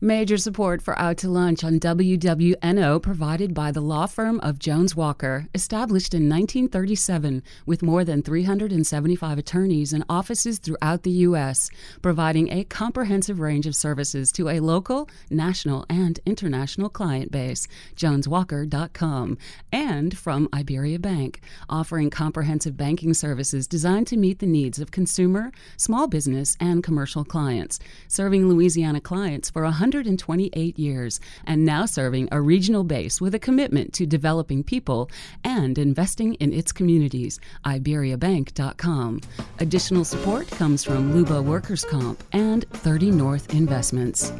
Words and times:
Major 0.00 0.38
support 0.38 0.80
for 0.80 0.96
Out 0.96 1.16
to 1.18 1.28
Lunch 1.28 1.64
on 1.64 1.80
WWNO 1.80 3.02
provided 3.02 3.52
by 3.52 3.72
the 3.72 3.80
law 3.80 4.06
firm 4.06 4.38
of 4.44 4.60
Jones 4.60 4.94
Walker, 4.94 5.48
established 5.56 6.14
in 6.14 6.28
1937 6.28 7.42
with 7.66 7.82
more 7.82 8.04
than 8.04 8.22
375 8.22 9.38
attorneys 9.38 9.92
and 9.92 10.04
offices 10.08 10.60
throughout 10.60 11.02
the 11.02 11.10
U.S., 11.26 11.68
providing 12.00 12.48
a 12.52 12.62
comprehensive 12.62 13.40
range 13.40 13.66
of 13.66 13.74
services 13.74 14.30
to 14.30 14.48
a 14.48 14.60
local, 14.60 15.08
national, 15.30 15.84
and 15.90 16.20
international 16.24 16.88
client 16.88 17.32
base. 17.32 17.66
JonesWalker.com. 17.96 19.36
And 19.72 20.16
from 20.16 20.48
Iberia 20.54 21.00
Bank, 21.00 21.40
offering 21.68 22.08
comprehensive 22.08 22.76
banking 22.76 23.14
services 23.14 23.66
designed 23.66 24.06
to 24.06 24.16
meet 24.16 24.38
the 24.38 24.46
needs 24.46 24.78
of 24.78 24.92
consumer, 24.92 25.50
small 25.76 26.06
business, 26.06 26.56
and 26.60 26.84
commercial 26.84 27.24
clients, 27.24 27.80
serving 28.06 28.48
Louisiana 28.48 29.00
clients 29.00 29.50
for 29.50 29.64
100 29.64 29.87
128 29.88 30.78
years 30.78 31.18
and 31.46 31.64
now 31.64 31.86
serving 31.86 32.28
a 32.30 32.40
regional 32.40 32.84
base 32.84 33.22
with 33.22 33.34
a 33.34 33.38
commitment 33.38 33.94
to 33.94 34.04
developing 34.04 34.62
people 34.62 35.10
and 35.44 35.78
investing 35.78 36.34
in 36.34 36.52
its 36.52 36.72
communities. 36.72 37.40
IberiaBank.com. 37.64 39.20
Additional 39.60 40.04
support 40.04 40.46
comes 40.50 40.84
from 40.84 41.14
Luba 41.14 41.40
Workers 41.40 41.86
Comp 41.86 42.22
and 42.32 42.68
30 42.70 43.10
North 43.12 43.54
Investments. 43.54 44.32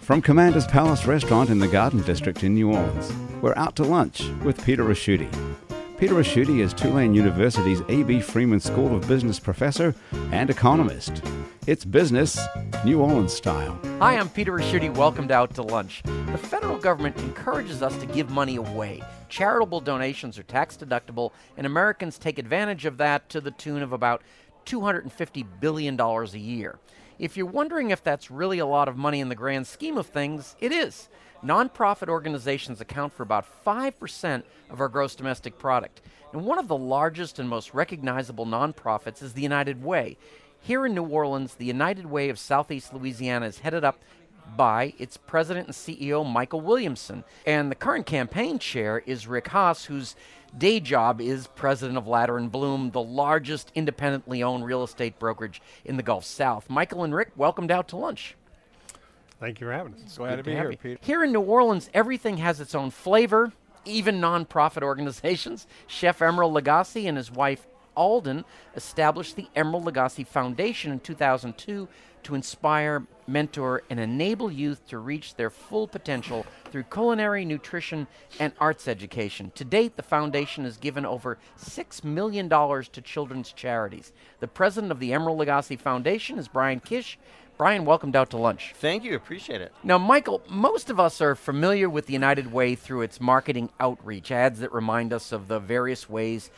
From 0.00 0.22
Commander's 0.22 0.66
Palace 0.66 1.06
Restaurant 1.06 1.50
in 1.50 1.58
the 1.58 1.68
Garden 1.68 2.00
District 2.02 2.42
in 2.42 2.54
New 2.54 2.72
Orleans, 2.72 3.12
we're 3.42 3.56
out 3.56 3.76
to 3.76 3.82
lunch 3.82 4.26
with 4.42 4.64
Peter 4.64 4.84
Ricchiuti. 4.84 5.51
Peter 6.02 6.14
Ricchiuti 6.14 6.58
is 6.58 6.74
Tulane 6.74 7.14
University's 7.14 7.80
A.B. 7.82 8.20
Freeman 8.20 8.58
School 8.58 8.96
of 8.96 9.06
Business 9.06 9.38
professor 9.38 9.94
and 10.32 10.50
economist. 10.50 11.22
It's 11.68 11.84
business, 11.84 12.40
New 12.84 13.00
Orleans 13.00 13.32
style. 13.32 13.78
Hi, 14.00 14.16
I'm 14.16 14.28
Peter 14.28 14.50
Ricchiuti. 14.50 14.92
Welcome 14.92 15.28
to 15.28 15.34
Out 15.34 15.54
to 15.54 15.62
Lunch. 15.62 16.02
The 16.02 16.38
federal 16.38 16.76
government 16.76 17.18
encourages 17.18 17.82
us 17.82 17.96
to 17.98 18.06
give 18.06 18.30
money 18.30 18.56
away. 18.56 19.00
Charitable 19.28 19.78
donations 19.78 20.40
are 20.40 20.42
tax 20.42 20.76
deductible, 20.76 21.30
and 21.56 21.68
Americans 21.68 22.18
take 22.18 22.40
advantage 22.40 22.84
of 22.84 22.96
that 22.96 23.28
to 23.28 23.40
the 23.40 23.52
tune 23.52 23.80
of 23.80 23.92
about 23.92 24.22
$250 24.66 25.46
billion 25.60 26.00
a 26.00 26.24
year. 26.36 26.80
If 27.20 27.36
you're 27.36 27.46
wondering 27.46 27.90
if 27.90 28.02
that's 28.02 28.28
really 28.28 28.58
a 28.58 28.66
lot 28.66 28.88
of 28.88 28.96
money 28.96 29.20
in 29.20 29.28
the 29.28 29.36
grand 29.36 29.68
scheme 29.68 29.96
of 29.96 30.08
things, 30.08 30.56
it 30.58 30.72
is. 30.72 31.08
Nonprofit 31.44 32.08
organizations 32.08 32.80
account 32.80 33.12
for 33.12 33.24
about 33.24 33.46
5% 33.66 34.42
of 34.70 34.80
our 34.80 34.88
gross 34.88 35.16
domestic 35.16 35.58
product. 35.58 36.00
And 36.32 36.44
one 36.44 36.58
of 36.58 36.68
the 36.68 36.76
largest 36.76 37.40
and 37.40 37.48
most 37.48 37.74
recognizable 37.74 38.46
nonprofits 38.46 39.22
is 39.22 39.32
the 39.32 39.42
United 39.42 39.82
Way. 39.82 40.16
Here 40.60 40.86
in 40.86 40.94
New 40.94 41.04
Orleans, 41.04 41.56
the 41.56 41.64
United 41.64 42.06
Way 42.06 42.28
of 42.28 42.38
Southeast 42.38 42.94
Louisiana 42.94 43.46
is 43.46 43.58
headed 43.58 43.82
up 43.82 43.98
by 44.56 44.94
its 44.98 45.16
president 45.16 45.66
and 45.66 45.74
CEO, 45.74 46.24
Michael 46.24 46.60
Williamson. 46.60 47.24
And 47.44 47.70
the 47.70 47.76
current 47.76 48.06
campaign 48.06 48.60
chair 48.60 49.02
is 49.04 49.26
Rick 49.26 49.48
Haas, 49.48 49.86
whose 49.86 50.14
day 50.56 50.78
job 50.78 51.20
is 51.20 51.48
president 51.48 51.98
of 51.98 52.06
Latter 52.06 52.38
and 52.38 52.52
Blum, 52.52 52.92
the 52.92 53.02
largest 53.02 53.72
independently 53.74 54.44
owned 54.44 54.64
real 54.64 54.84
estate 54.84 55.18
brokerage 55.18 55.60
in 55.84 55.96
the 55.96 56.02
Gulf 56.04 56.24
South. 56.24 56.70
Michael 56.70 57.02
and 57.02 57.14
Rick, 57.14 57.32
welcomed 57.36 57.72
out 57.72 57.88
to 57.88 57.96
lunch. 57.96 58.36
Thank 59.42 59.60
you 59.60 59.66
for 59.66 59.72
having 59.72 59.94
us. 59.94 60.16
Glad 60.16 60.36
to 60.36 60.44
be 60.44 60.52
here, 60.52 60.72
Peter. 60.80 60.98
Here 61.00 61.24
in 61.24 61.32
New 61.32 61.40
Orleans, 61.40 61.90
everything 61.92 62.36
has 62.36 62.60
its 62.60 62.76
own 62.76 62.92
flavor, 62.92 63.52
even 63.84 64.20
nonprofit 64.20 64.82
organizations. 64.84 65.66
Chef 65.88 66.20
Emeril 66.20 66.52
Lagasse 66.52 67.08
and 67.08 67.16
his 67.16 67.28
wife 67.28 67.66
Alden 67.96 68.44
established 68.76 69.34
the 69.34 69.48
Emeril 69.56 69.82
Lagasse 69.82 70.24
Foundation 70.28 70.92
in 70.92 71.00
2002 71.00 71.88
to 72.22 72.34
inspire, 72.36 73.04
mentor, 73.26 73.82
and 73.90 73.98
enable 73.98 74.50
youth 74.50 74.86
to 74.86 74.98
reach 74.98 75.34
their 75.34 75.50
full 75.50 75.88
potential 75.88 76.46
through 76.70 76.84
culinary, 76.84 77.44
nutrition, 77.44 78.06
and 78.38 78.52
arts 78.60 78.86
education. 78.86 79.50
To 79.56 79.64
date, 79.64 79.96
the 79.96 80.04
foundation 80.04 80.62
has 80.64 80.76
given 80.76 81.04
over 81.04 81.38
$6 81.58 82.04
million 82.04 82.48
to 82.48 83.00
children's 83.02 83.52
charities. 83.52 84.12
The 84.38 84.46
president 84.48 84.92
of 84.92 85.00
the 85.00 85.10
Emeril 85.10 85.36
Lagasse 85.36 85.80
Foundation 85.80 86.38
is 86.38 86.46
Brian 86.46 86.78
Kish, 86.78 87.18
Brian, 87.62 87.84
welcomed 87.84 88.16
out 88.16 88.28
to 88.30 88.36
lunch. 88.36 88.74
Thank 88.78 89.04
you. 89.04 89.14
Appreciate 89.14 89.60
it. 89.60 89.72
Now, 89.84 89.96
Michael, 89.96 90.42
most 90.48 90.90
of 90.90 90.98
us 90.98 91.20
are 91.20 91.36
familiar 91.36 91.88
with 91.88 92.06
the 92.06 92.12
United 92.12 92.52
Way 92.52 92.74
through 92.74 93.02
its 93.02 93.20
marketing 93.20 93.70
outreach, 93.78 94.32
ads 94.32 94.58
that 94.58 94.72
remind 94.72 95.12
us 95.12 95.30
of 95.30 95.46
the 95.46 95.60
various 95.60 96.10
ways 96.10 96.50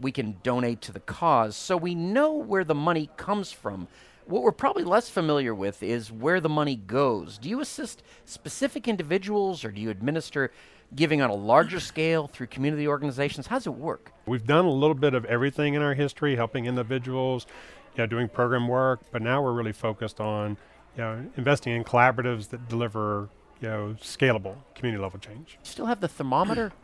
we 0.00 0.12
can 0.12 0.36
donate 0.44 0.80
to 0.82 0.92
the 0.92 1.00
cause. 1.00 1.56
So 1.56 1.76
we 1.76 1.96
know 1.96 2.34
where 2.34 2.62
the 2.62 2.76
money 2.76 3.10
comes 3.16 3.50
from. 3.50 3.88
What 4.26 4.44
we're 4.44 4.52
probably 4.52 4.84
less 4.84 5.08
familiar 5.10 5.52
with 5.52 5.82
is 5.82 6.12
where 6.12 6.40
the 6.40 6.48
money 6.48 6.76
goes. 6.76 7.38
Do 7.38 7.48
you 7.48 7.60
assist 7.60 8.04
specific 8.24 8.86
individuals 8.86 9.64
or 9.64 9.72
do 9.72 9.80
you 9.80 9.90
administer 9.90 10.52
giving 10.94 11.22
on 11.22 11.30
a 11.30 11.34
larger 11.34 11.80
scale 11.80 12.28
through 12.28 12.46
community 12.46 12.86
organizations? 12.86 13.48
How 13.48 13.56
does 13.56 13.66
it 13.66 13.74
work? 13.74 14.12
We've 14.26 14.46
done 14.46 14.66
a 14.66 14.70
little 14.70 14.94
bit 14.94 15.14
of 15.14 15.24
everything 15.24 15.74
in 15.74 15.82
our 15.82 15.94
history, 15.94 16.36
helping 16.36 16.66
individuals, 16.66 17.48
you 17.94 18.02
know, 18.02 18.06
doing 18.06 18.28
program 18.28 18.68
work, 18.68 19.00
but 19.10 19.22
now 19.22 19.42
we're 19.42 19.52
really 19.52 19.72
focused 19.72 20.20
on 20.20 20.56
you 20.96 21.02
know, 21.02 21.26
investing 21.36 21.74
in 21.74 21.84
collaboratives 21.84 22.48
that 22.50 22.68
deliver 22.68 23.28
you 23.60 23.68
know, 23.68 23.96
scalable 24.00 24.56
community 24.74 25.02
level 25.02 25.18
change. 25.18 25.58
Still 25.62 25.86
have 25.86 26.00
the 26.00 26.08
thermometer? 26.08 26.72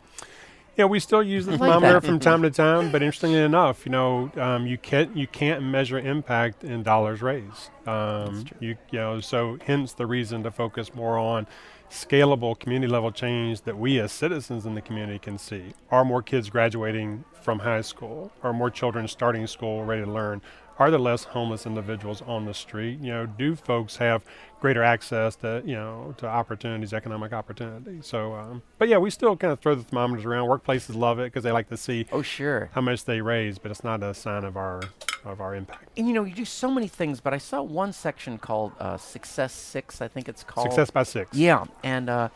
Yeah, 0.77 0.85
we 0.85 1.01
still 1.01 1.25
use 1.25 1.45
the 1.45 1.59
thermometer 1.59 2.01
from 2.01 2.21
time 2.21 2.43
to 2.43 2.53
time, 2.53 2.93
but 2.93 3.03
interestingly 3.03 3.41
enough, 3.41 3.85
you 3.85 3.91
know, 3.91 4.31
um, 4.37 4.65
you 4.65 4.79
can't 4.79 5.17
you 5.17 5.27
can't 5.27 5.61
measure 5.65 5.99
impact 5.99 6.63
in 6.63 6.85
dollars 6.85 7.21
raised. 7.21 7.71
Um, 7.85 8.45
you 8.61 8.77
you 8.93 8.99
know, 9.01 9.19
so 9.19 9.59
hence 9.65 9.93
the 9.95 10.07
reason 10.07 10.45
to 10.45 10.53
focus 10.53 10.95
more 10.95 11.19
on 11.19 11.49
scalable 11.91 12.57
community 12.57 12.93
level 12.93 13.11
change 13.11 13.63
that 13.63 13.77
we 13.77 13.99
as 13.99 14.13
citizens 14.13 14.67
in 14.67 14.75
the 14.77 14.81
community 14.81 15.19
can 15.19 15.37
see. 15.37 15.73
Are 15.91 16.05
more 16.05 16.23
kids 16.23 16.49
graduating 16.49 17.25
from 17.43 17.59
high 17.59 17.81
school? 17.81 18.31
Are 18.45 18.53
more 18.53 18.71
children 18.71 19.09
starting 19.09 19.49
school 19.49 19.85
ready 19.85 20.05
to 20.05 20.11
learn? 20.13 20.41
Are 20.79 20.91
there 20.91 21.01
less 21.01 21.25
homeless 21.25 21.67
individuals 21.67 22.23
on 22.23 22.45
the 22.45 22.55
street? 22.55 23.01
You 23.01 23.13
know, 23.13 23.27
do 23.27 23.57
folks 23.57 23.97
have 23.97 24.25
greater 24.61 24.83
access 24.83 25.37
to 25.37 25.63
you 25.65 25.75
know 25.75 26.15
to 26.19 26.27
opportunities, 26.27 26.93
economic 26.93 27.33
opportunities? 27.33 28.07
So, 28.07 28.35
um, 28.35 28.63
but 28.79 28.89
yeah, 28.89 28.99
we 28.99 29.11
still 29.11 29.37
kind 29.37 29.53
of 29.53 29.61
throw 29.61 29.75
the 29.75 29.83
thermometers 29.83 30.25
around. 30.25 30.49
Workplaces 30.49 30.95
love 30.95 31.19
it 31.19 31.25
because 31.25 31.45
they 31.45 31.53
like 31.53 31.69
to 31.69 31.77
see 31.77 32.07
oh 32.13 32.23
sure 32.23 32.71
how 32.73 32.81
much 32.81 33.05
they 33.05 33.21
raise, 33.21 33.59
but 33.59 33.71
it's 33.71 33.85
not 33.85 34.03
a 34.03 34.15
sign 34.15 34.45
of 34.45 34.57
our 34.57 34.81
of 35.25 35.41
our 35.41 35.55
impact. 35.55 35.89
And 35.97 36.07
you 36.07 36.15
know, 36.15 36.25
you 36.25 36.35
do 36.35 36.45
so 36.45 36.71
many 36.71 36.89
things, 36.89 37.21
but 37.21 37.35
I 37.35 37.39
saw 37.39 37.63
one 37.63 37.93
section 37.93 38.39
called 38.39 38.73
uh, 38.79 38.97
Success 38.97 39.53
Six, 39.53 40.01
I 40.01 40.09
think 40.09 40.29
it's 40.29 40.45
called 40.45 40.69
Success 40.69 40.91
by 40.91 41.03
Six. 41.03 41.37
Yeah, 41.37 41.65
and 41.83 42.09
uh, 42.09 42.29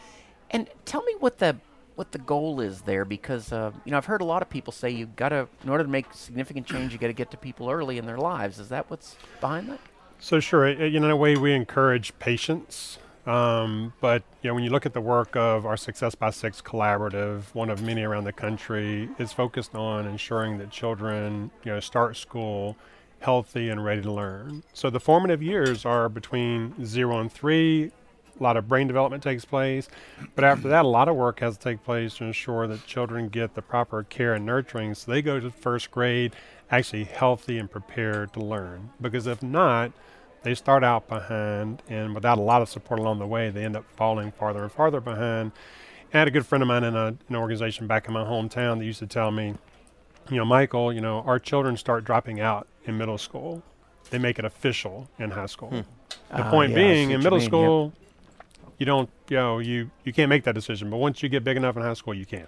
and 0.51 0.69
tell 0.85 1.03
me 1.03 1.15
what 1.21 1.39
the 1.39 1.57
what 1.95 2.13
the 2.13 2.19
goal 2.19 2.61
is 2.61 2.83
there 2.83 3.05
because 3.05 3.53
uh, 3.53 3.71
you 3.85 3.91
know 3.91 3.97
I've 3.97 4.07
heard 4.07 4.21
a 4.21 4.25
lot 4.25 4.43
of 4.43 4.49
people 4.49 4.73
say 4.73 4.91
you've 4.91 5.17
got 5.17 5.31
to 5.31 5.49
in 5.63 5.69
order 5.69 5.85
to 5.85 5.91
make 5.91 6.13
significant 6.13 6.67
change 6.67 6.93
you 6.93 6.99
got 6.99 7.09
to 7.09 7.13
get 7.13 7.31
to 7.33 7.37
people 7.37 7.71
early 7.71 7.99
in 7.99 8.07
their 8.07 8.19
lives. 8.19 8.59
Is 8.59 8.69
that 8.71 8.89
what's 8.91 9.17
behind 9.41 9.69
that? 9.69 9.81
So 10.19 10.41
sure, 10.41 10.69
you 10.69 11.01
know, 11.01 11.07
in 11.07 11.13
a 11.13 11.17
way 11.17 11.37
we 11.37 11.53
encourage 11.53 12.17
patience. 12.19 12.99
Um, 13.27 13.93
but 14.01 14.23
you 14.43 14.49
know, 14.51 14.55
when 14.55 14.65
you 14.65 14.71
look 14.71 14.87
at 14.87 14.95
the 14.95 15.01
work 15.01 15.37
of 15.37 15.65
our 15.65 15.77
Success 15.77 16.15
by 16.15 16.31
Six 16.31 16.61
collaborative, 16.61 17.43
one 17.55 17.71
of 17.71 17.83
many 17.83 18.03
around 18.03 18.25
the 18.25 18.33
country, 18.33 19.09
is 19.19 19.33
focused 19.33 19.75
on 19.75 20.07
ensuring 20.07 20.59
that 20.59 20.71
children, 20.71 21.51
you 21.65 21.73
know, 21.73 21.81
start 21.81 22.17
school 22.17 22.77
healthy 23.21 23.69
and 23.69 23.85
ready 23.85 24.03
to 24.03 24.13
learn. 24.13 24.63
So 24.73 24.91
the 24.91 25.01
formative 25.01 25.43
years 25.43 25.85
are 25.85 26.09
between 26.09 26.85
zero 26.85 27.21
and 27.21 27.33
three, 27.33 27.93
a 28.39 28.43
lot 28.43 28.57
of 28.57 28.69
brain 28.69 28.87
development 28.87 29.23
takes 29.23 29.45
place. 29.45 29.89
But 30.35 30.45
after 30.45 30.69
that, 30.69 30.85
a 30.85 30.89
lot 30.89 31.09
of 31.09 31.17
work 31.17 31.41
has 31.41 31.57
to 31.57 31.63
take 31.63 31.85
place 31.85 32.15
to 32.17 32.25
ensure 32.25 32.67
that 32.67 32.87
children 32.87 33.29
get 33.29 33.55
the 33.55 33.63
proper 33.63 34.03
care 34.03 34.35
and 34.35 34.47
nurturing 34.47 34.95
so 34.95 35.11
they 35.11 35.23
go 35.23 35.41
to 35.41 35.51
first 35.51 35.91
grade 35.91 36.35
actually 36.71 37.05
healthy 37.05 37.59
and 37.59 37.71
prepared 37.71 38.33
to 38.33 38.41
learn. 38.41 38.91
Because 39.01 39.27
if 39.27 39.43
not, 39.43 39.93
they 40.43 40.55
start 40.55 40.83
out 40.83 41.09
behind, 41.09 41.83
and 41.89 42.15
without 42.15 42.39
a 42.39 42.41
lot 42.41 42.63
of 42.63 42.69
support 42.69 42.99
along 42.99 43.19
the 43.19 43.27
way, 43.27 43.51
they 43.51 43.65
end 43.65 43.77
up 43.77 43.85
falling 43.97 44.33
farther 44.33 44.63
and 44.63 44.73
farther 44.73 45.01
behind. 45.01 45.53
I 46.13 46.19
had 46.19 46.29
a 46.29 46.31
good 46.31 46.47
friend 46.47 46.63
of 46.63 46.69
mine 46.69 46.85
in 46.85 46.97
a, 46.97 47.15
an 47.29 47.37
organization 47.37 47.87
back 47.87 48.09
in 48.09 48.15
my 48.15 48.25
hometown 48.25 48.79
that 48.79 48.85
used 48.85 48.99
to 48.99 49.07
tell 49.07 49.31
me, 49.31 49.55
you 50.31 50.37
know, 50.37 50.45
Michael, 50.45 50.93
you 50.93 51.01
know, 51.01 51.21
our 51.21 51.39
children 51.39 51.77
start 51.77 52.05
dropping 52.05 52.41
out 52.41 52.67
in 52.85 52.99
middle 52.99 53.19
school. 53.19 53.63
They 54.11 54.19
make 54.19 54.39
it 54.39 54.45
official 54.45 55.09
in 55.19 55.31
high 55.31 55.47
school. 55.47 55.71
Hmm. 55.71 55.81
The 56.37 56.47
uh, 56.47 56.51
point 56.51 56.73
yeah, 56.73 56.77
being, 56.77 57.11
in 57.13 57.23
middle 57.23 57.39
mean, 57.39 57.47
school, 57.47 57.93
you 58.79 58.87
don't, 58.87 59.09
you 59.29 59.37
know, 59.37 59.59
you, 59.59 59.91
you 60.05 60.13
can't 60.13 60.29
make 60.29 60.45
that 60.45 60.55
decision. 60.55 60.91
But 60.91 60.99
once 60.99 61.23
you 61.23 61.29
get 61.29 61.45
big 61.45 61.57
enough 61.57 61.77
in 61.77 61.83
high 61.83 61.95
school, 61.95 62.15
you 62.15 62.27
can. 62.27 62.47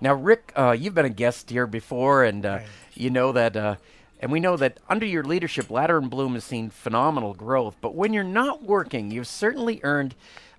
Now, 0.00 0.14
Rick, 0.14 0.52
uh, 0.56 0.72
you've 0.72 0.94
been 0.94 1.04
a 1.04 1.10
guest 1.10 1.50
here 1.50 1.66
before, 1.66 2.24
and 2.24 2.44
uh, 2.44 2.58
you 2.94 3.08
know 3.08 3.30
that, 3.32 3.56
uh, 3.56 3.76
and 4.20 4.32
we 4.32 4.40
know 4.40 4.56
that 4.56 4.80
under 4.88 5.06
your 5.06 5.22
leadership, 5.22 5.70
Latter 5.70 5.96
and 5.96 6.10
Blum 6.10 6.34
has 6.34 6.42
seen 6.42 6.70
phenomenal 6.70 7.34
growth. 7.34 7.76
But 7.80 7.94
when 7.94 8.12
you're 8.12 8.24
not 8.24 8.64
working, 8.64 9.12
you've 9.12 9.28
certainly 9.28 9.80
earned 9.84 10.16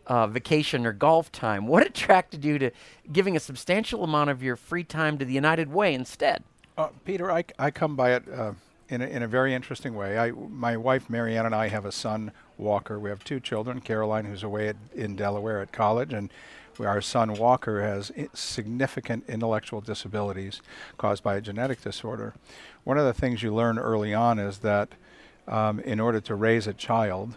uh, 0.07 0.27
vacation 0.27 0.85
or 0.85 0.93
golf 0.93 1.31
time. 1.31 1.67
What 1.67 1.85
attracted 1.85 2.45
you 2.45 2.57
to 2.59 2.71
giving 3.11 3.35
a 3.35 3.39
substantial 3.39 4.03
amount 4.03 4.29
of 4.29 4.41
your 4.41 4.55
free 4.55 4.83
time 4.83 5.17
to 5.17 5.25
the 5.25 5.33
United 5.33 5.71
Way 5.71 5.93
instead? 5.93 6.43
Uh, 6.77 6.87
Peter, 7.05 7.31
I, 7.31 7.43
I 7.59 7.69
come 7.69 7.95
by 7.95 8.13
it 8.13 8.23
uh, 8.33 8.53
in 8.89 9.01
a, 9.01 9.05
in 9.05 9.23
a 9.23 9.27
very 9.27 9.53
interesting 9.53 9.95
way. 9.95 10.17
I, 10.17 10.31
my 10.31 10.77
wife 10.77 11.09
Marianne 11.09 11.45
and 11.45 11.55
I 11.55 11.67
have 11.67 11.85
a 11.85 11.91
son 11.91 12.31
Walker. 12.57 12.99
We 12.99 13.09
have 13.09 13.23
two 13.23 13.39
children. 13.39 13.81
Caroline, 13.81 14.25
who's 14.25 14.43
away 14.43 14.67
at, 14.69 14.75
in 14.93 15.15
Delaware 15.15 15.61
at 15.61 15.71
college, 15.71 16.13
and 16.13 16.31
our 16.79 17.01
son 17.01 17.35
Walker 17.35 17.81
has 17.81 18.11
significant 18.33 19.23
intellectual 19.27 19.81
disabilities 19.81 20.61
caused 20.97 21.23
by 21.23 21.35
a 21.35 21.41
genetic 21.41 21.81
disorder. 21.81 22.33
One 22.83 22.97
of 22.97 23.05
the 23.05 23.13
things 23.13 23.43
you 23.43 23.53
learn 23.53 23.77
early 23.77 24.13
on 24.13 24.39
is 24.39 24.59
that 24.59 24.89
um, 25.47 25.79
in 25.81 25.99
order 25.99 26.19
to 26.21 26.35
raise 26.35 26.67
a 26.67 26.73
child, 26.73 27.35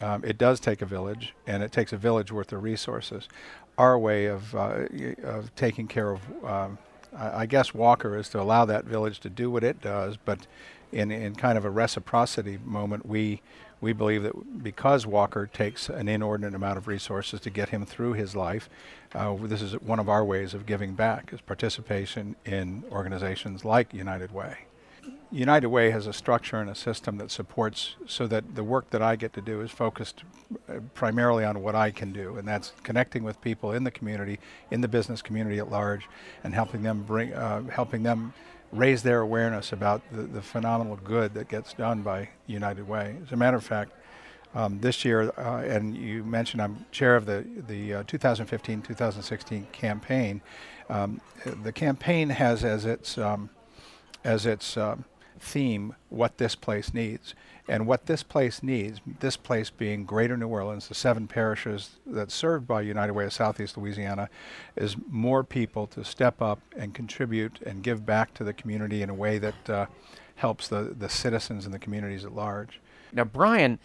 um, 0.00 0.24
it 0.24 0.38
does 0.38 0.60
take 0.60 0.80
a 0.80 0.86
village, 0.86 1.34
and 1.46 1.62
it 1.62 1.72
takes 1.72 1.92
a 1.92 1.96
village 1.96 2.30
worth 2.30 2.52
of 2.52 2.62
resources. 2.62 3.28
Our 3.76 3.98
way 3.98 4.26
of, 4.26 4.54
uh, 4.54 4.86
of 5.22 5.54
taking 5.54 5.86
care 5.86 6.12
of, 6.12 6.44
um, 6.44 6.78
I 7.16 7.46
guess, 7.46 7.74
Walker 7.74 8.16
is 8.16 8.28
to 8.30 8.40
allow 8.40 8.64
that 8.64 8.84
village 8.84 9.20
to 9.20 9.30
do 9.30 9.50
what 9.50 9.64
it 9.64 9.80
does, 9.80 10.16
but 10.16 10.46
in, 10.92 11.10
in 11.10 11.34
kind 11.34 11.58
of 11.58 11.64
a 11.64 11.70
reciprocity 11.70 12.58
moment, 12.64 13.06
we 13.06 13.42
we 13.80 13.92
believe 13.92 14.24
that 14.24 14.62
because 14.62 15.06
Walker 15.06 15.46
takes 15.46 15.88
an 15.88 16.08
inordinate 16.08 16.54
amount 16.54 16.78
of 16.78 16.88
resources 16.88 17.40
to 17.42 17.50
get 17.50 17.68
him 17.68 17.86
through 17.86 18.14
his 18.14 18.34
life, 18.34 18.68
uh, 19.14 19.36
this 19.42 19.62
is 19.62 19.74
one 19.74 20.00
of 20.00 20.08
our 20.08 20.24
ways 20.24 20.52
of 20.52 20.66
giving 20.66 20.94
back 20.94 21.32
is 21.32 21.40
participation 21.40 22.34
in 22.44 22.82
organizations 22.90 23.64
like 23.64 23.94
United 23.94 24.32
Way. 24.32 24.58
United 25.30 25.68
Way 25.68 25.90
has 25.90 26.06
a 26.06 26.12
structure 26.12 26.56
and 26.56 26.70
a 26.70 26.74
system 26.74 27.18
that 27.18 27.30
supports 27.30 27.96
so 28.06 28.26
that 28.26 28.54
the 28.54 28.64
work 28.64 28.90
that 28.90 29.02
I 29.02 29.14
get 29.14 29.34
to 29.34 29.42
do 29.42 29.60
is 29.60 29.70
focused 29.70 30.24
uh, 30.68 30.80
primarily 30.94 31.44
on 31.44 31.62
what 31.62 31.74
I 31.74 31.90
can 31.90 32.12
do, 32.12 32.36
and 32.38 32.48
that's 32.48 32.72
connecting 32.82 33.22
with 33.22 33.40
people 33.42 33.72
in 33.72 33.84
the 33.84 33.90
community, 33.90 34.38
in 34.70 34.80
the 34.80 34.88
business 34.88 35.20
community 35.20 35.58
at 35.58 35.70
large, 35.70 36.08
and 36.42 36.54
helping 36.54 36.82
them 36.82 37.02
bring, 37.02 37.34
uh, 37.34 37.62
helping 37.64 38.02
them 38.02 38.32
raise 38.72 39.02
their 39.02 39.20
awareness 39.20 39.72
about 39.72 40.02
the, 40.12 40.22
the 40.22 40.42
phenomenal 40.42 40.96
good 40.96 41.34
that 41.34 41.48
gets 41.48 41.72
done 41.72 42.02
by 42.02 42.28
United 42.46 42.86
Way. 42.86 43.16
As 43.24 43.32
a 43.32 43.36
matter 43.36 43.56
of 43.56 43.64
fact, 43.64 43.92
um, 44.54 44.80
this 44.80 45.04
year, 45.04 45.32
uh, 45.38 45.62
and 45.62 45.96
you 45.96 46.24
mentioned 46.24 46.62
I'm 46.62 46.86
chair 46.90 47.16
of 47.16 47.26
the 47.26 47.44
the 47.66 47.90
2015-2016 47.90 49.62
uh, 49.62 49.66
campaign. 49.72 50.40
Um, 50.88 51.20
the 51.62 51.72
campaign 51.72 52.30
has 52.30 52.64
as 52.64 52.86
its 52.86 53.18
um, 53.18 53.50
as 54.24 54.46
its 54.46 54.76
um, 54.76 55.04
theme 55.38 55.94
what 56.08 56.38
this 56.38 56.54
place 56.54 56.94
needs. 56.94 57.34
And 57.68 57.86
what 57.86 58.06
this 58.06 58.22
place 58.22 58.62
needs, 58.62 59.00
this 59.20 59.36
place 59.36 59.68
being 59.68 60.06
Greater 60.06 60.38
New 60.38 60.48
Orleans, 60.48 60.88
the 60.88 60.94
seven 60.94 61.28
parishes 61.28 61.90
that's 62.06 62.34
served 62.34 62.66
by 62.66 62.80
United 62.80 63.12
Way 63.12 63.26
of 63.26 63.32
Southeast 63.32 63.76
Louisiana, 63.76 64.30
is 64.74 64.96
more 65.10 65.44
people 65.44 65.86
to 65.88 66.02
step 66.02 66.40
up 66.40 66.60
and 66.76 66.94
contribute 66.94 67.60
and 67.66 67.82
give 67.82 68.06
back 68.06 68.32
to 68.34 68.44
the 68.44 68.54
community 68.54 69.02
in 69.02 69.10
a 69.10 69.14
way 69.14 69.38
that 69.38 69.70
uh, 69.70 69.86
helps 70.36 70.68
the, 70.68 70.94
the 70.98 71.10
citizens 71.10 71.66
and 71.66 71.74
the 71.74 71.78
communities 71.78 72.24
at 72.24 72.34
large. 72.34 72.80
Now, 73.12 73.24
Brian, 73.24 73.78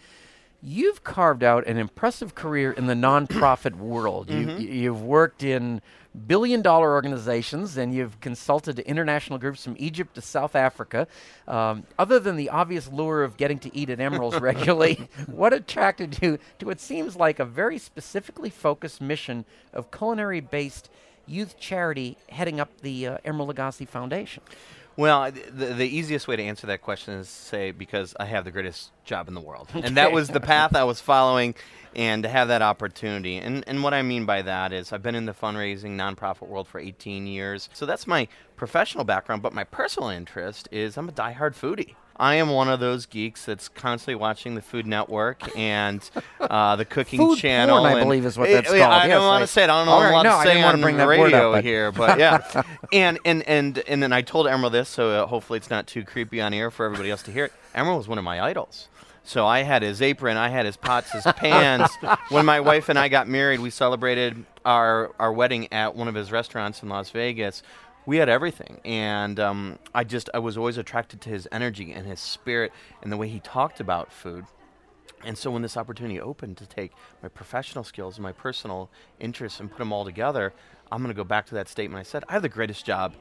you've 0.64 1.04
carved 1.04 1.44
out 1.44 1.66
an 1.66 1.76
impressive 1.76 2.34
career 2.34 2.72
in 2.72 2.86
the 2.86 2.94
nonprofit 2.94 3.76
world. 3.76 4.28
Mm-hmm. 4.28 4.60
You, 4.62 4.68
you've 4.68 5.02
worked 5.02 5.42
in 5.42 5.82
billion 6.26 6.62
dollar 6.62 6.92
organizations 6.92 7.76
and 7.76 7.92
you've 7.94 8.18
consulted 8.20 8.76
to 8.76 8.88
international 8.88 9.38
groups 9.38 9.62
from 9.62 9.76
Egypt 9.78 10.14
to 10.14 10.22
South 10.22 10.56
Africa. 10.56 11.06
Um, 11.46 11.84
other 11.98 12.18
than 12.18 12.36
the 12.36 12.48
obvious 12.48 12.88
lure 12.88 13.22
of 13.24 13.36
getting 13.36 13.58
to 13.58 13.76
eat 13.76 13.90
at 13.90 13.98
Emeril's 13.98 14.36
regularly, 14.40 15.08
what 15.26 15.52
attracted 15.52 16.22
you 16.22 16.38
to 16.60 16.66
what 16.66 16.80
seems 16.80 17.14
like 17.14 17.38
a 17.38 17.44
very 17.44 17.78
specifically 17.78 18.50
focused 18.50 19.00
mission 19.00 19.44
of 19.72 19.90
culinary 19.90 20.40
based 20.40 20.88
youth 21.26 21.58
charity 21.58 22.16
heading 22.28 22.60
up 22.60 22.80
the 22.80 23.06
uh, 23.06 23.18
Emeril 23.24 23.52
Lagasse 23.52 23.86
Foundation? 23.86 24.42
Well, 24.96 25.30
the, 25.32 25.66
the 25.66 25.86
easiest 25.86 26.28
way 26.28 26.36
to 26.36 26.42
answer 26.42 26.66
that 26.68 26.82
question 26.82 27.14
is 27.14 27.28
say 27.28 27.72
because 27.72 28.14
I 28.18 28.26
have 28.26 28.44
the 28.44 28.50
greatest 28.50 28.90
job 29.04 29.28
in 29.28 29.34
the 29.34 29.40
world, 29.40 29.68
okay. 29.74 29.86
and 29.86 29.96
that 29.96 30.12
was 30.12 30.28
the 30.28 30.40
path 30.40 30.76
I 30.76 30.84
was 30.84 31.00
following, 31.00 31.54
and 31.96 32.22
to 32.22 32.28
have 32.28 32.48
that 32.48 32.62
opportunity. 32.62 33.36
And 33.38 33.64
and 33.66 33.82
what 33.82 33.92
I 33.92 34.02
mean 34.02 34.24
by 34.24 34.42
that 34.42 34.72
is 34.72 34.92
I've 34.92 35.02
been 35.02 35.14
in 35.16 35.26
the 35.26 35.32
fundraising 35.32 35.96
nonprofit 35.96 36.46
world 36.46 36.68
for 36.68 36.78
18 36.78 37.26
years, 37.26 37.68
so 37.72 37.86
that's 37.86 38.06
my 38.06 38.28
professional 38.56 39.04
background. 39.04 39.42
But 39.42 39.52
my 39.52 39.64
personal 39.64 40.10
interest 40.10 40.68
is 40.70 40.96
I'm 40.96 41.08
a 41.08 41.12
diehard 41.12 41.54
foodie. 41.54 41.94
I 42.16 42.36
am 42.36 42.50
one 42.50 42.68
of 42.68 42.78
those 42.78 43.06
geeks 43.06 43.44
that's 43.44 43.68
constantly 43.68 44.14
watching 44.14 44.54
the 44.54 44.62
Food 44.62 44.86
Network 44.86 45.56
and 45.56 46.08
uh, 46.40 46.76
the 46.76 46.84
Cooking 46.84 47.18
Food 47.18 47.38
Channel. 47.38 47.80
Porn, 47.80 47.92
I 47.92 48.00
believe 48.02 48.24
is 48.24 48.38
what 48.38 48.48
that's 48.48 48.68
called. 48.68 48.82
I 48.82 49.08
don't 49.08 49.26
want 49.26 49.42
to 49.42 49.46
say 49.48 49.64
it. 49.64 49.70
I 49.70 49.84
don't 49.84 49.86
know 49.86 50.00
right, 50.00 50.12
what 50.12 50.22
no, 50.22 50.38
to 50.38 50.42
say 50.44 50.62
on 50.62 50.80
bring 50.80 50.96
the 50.96 51.06
radio 51.06 51.54
up, 51.54 51.64
here, 51.64 51.90
but 51.90 52.18
yeah. 52.18 52.62
and 52.92 53.18
and 53.24 53.42
and 53.48 53.78
and 53.78 54.02
then 54.02 54.12
I 54.12 54.22
told 54.22 54.46
Emeril 54.46 54.70
this, 54.70 54.88
so 54.88 55.10
uh, 55.10 55.26
hopefully 55.26 55.56
it's 55.56 55.70
not 55.70 55.86
too 55.86 56.04
creepy 56.04 56.40
on 56.40 56.54
air 56.54 56.70
for 56.70 56.86
everybody 56.86 57.10
else 57.10 57.22
to 57.24 57.32
hear 57.32 57.46
it. 57.46 57.52
Emeril 57.74 57.98
was 57.98 58.06
one 58.06 58.18
of 58.18 58.24
my 58.24 58.40
idols. 58.40 58.88
So 59.26 59.46
I 59.46 59.62
had 59.62 59.82
his 59.82 60.02
apron, 60.02 60.36
I 60.36 60.50
had 60.50 60.66
his 60.66 60.76
pots, 60.76 61.10
his 61.12 61.24
pans. 61.24 61.88
when 62.28 62.44
my 62.44 62.60
wife 62.60 62.90
and 62.90 62.98
I 62.98 63.08
got 63.08 63.26
married, 63.26 63.58
we 63.58 63.70
celebrated 63.70 64.44
our 64.64 65.12
our 65.18 65.32
wedding 65.32 65.72
at 65.72 65.96
one 65.96 66.08
of 66.08 66.14
his 66.14 66.30
restaurants 66.30 66.82
in 66.82 66.88
Las 66.88 67.10
Vegas 67.10 67.62
we 68.06 68.18
had 68.18 68.28
everything. 68.28 68.80
And 68.84 69.40
um, 69.40 69.78
i 69.94 70.04
just 70.04 70.28
i 70.34 70.38
was 70.38 70.56
always 70.56 70.78
attracted 70.78 71.20
to 71.22 71.30
his 71.30 71.48
energy 71.52 71.92
and 71.92 72.06
his 72.06 72.20
spirit 72.20 72.72
and 73.02 73.12
the 73.12 73.16
way 73.16 73.28
he 73.28 73.40
talked 73.40 73.80
about 73.80 74.12
food. 74.12 74.46
And 75.24 75.38
so 75.38 75.50
when 75.50 75.62
this 75.62 75.76
opportunity 75.76 76.20
opened 76.20 76.58
to 76.58 76.66
take 76.66 76.92
my 77.22 77.28
professional 77.28 77.82
skills 77.82 78.16
and 78.16 78.22
my 78.22 78.32
personal 78.32 78.90
interests 79.18 79.58
and 79.58 79.70
put 79.70 79.78
them 79.78 79.92
all 79.92 80.04
together 80.04 80.52
i'm 80.92 80.98
going 80.98 81.08
to 81.08 81.16
go 81.16 81.24
back 81.24 81.46
to 81.46 81.54
that 81.54 81.68
statement 81.68 81.98
i 81.98 82.02
said 82.02 82.24
i 82.28 82.32
have 82.32 82.42
the 82.42 82.48
greatest 82.48 82.84
job 82.84 83.14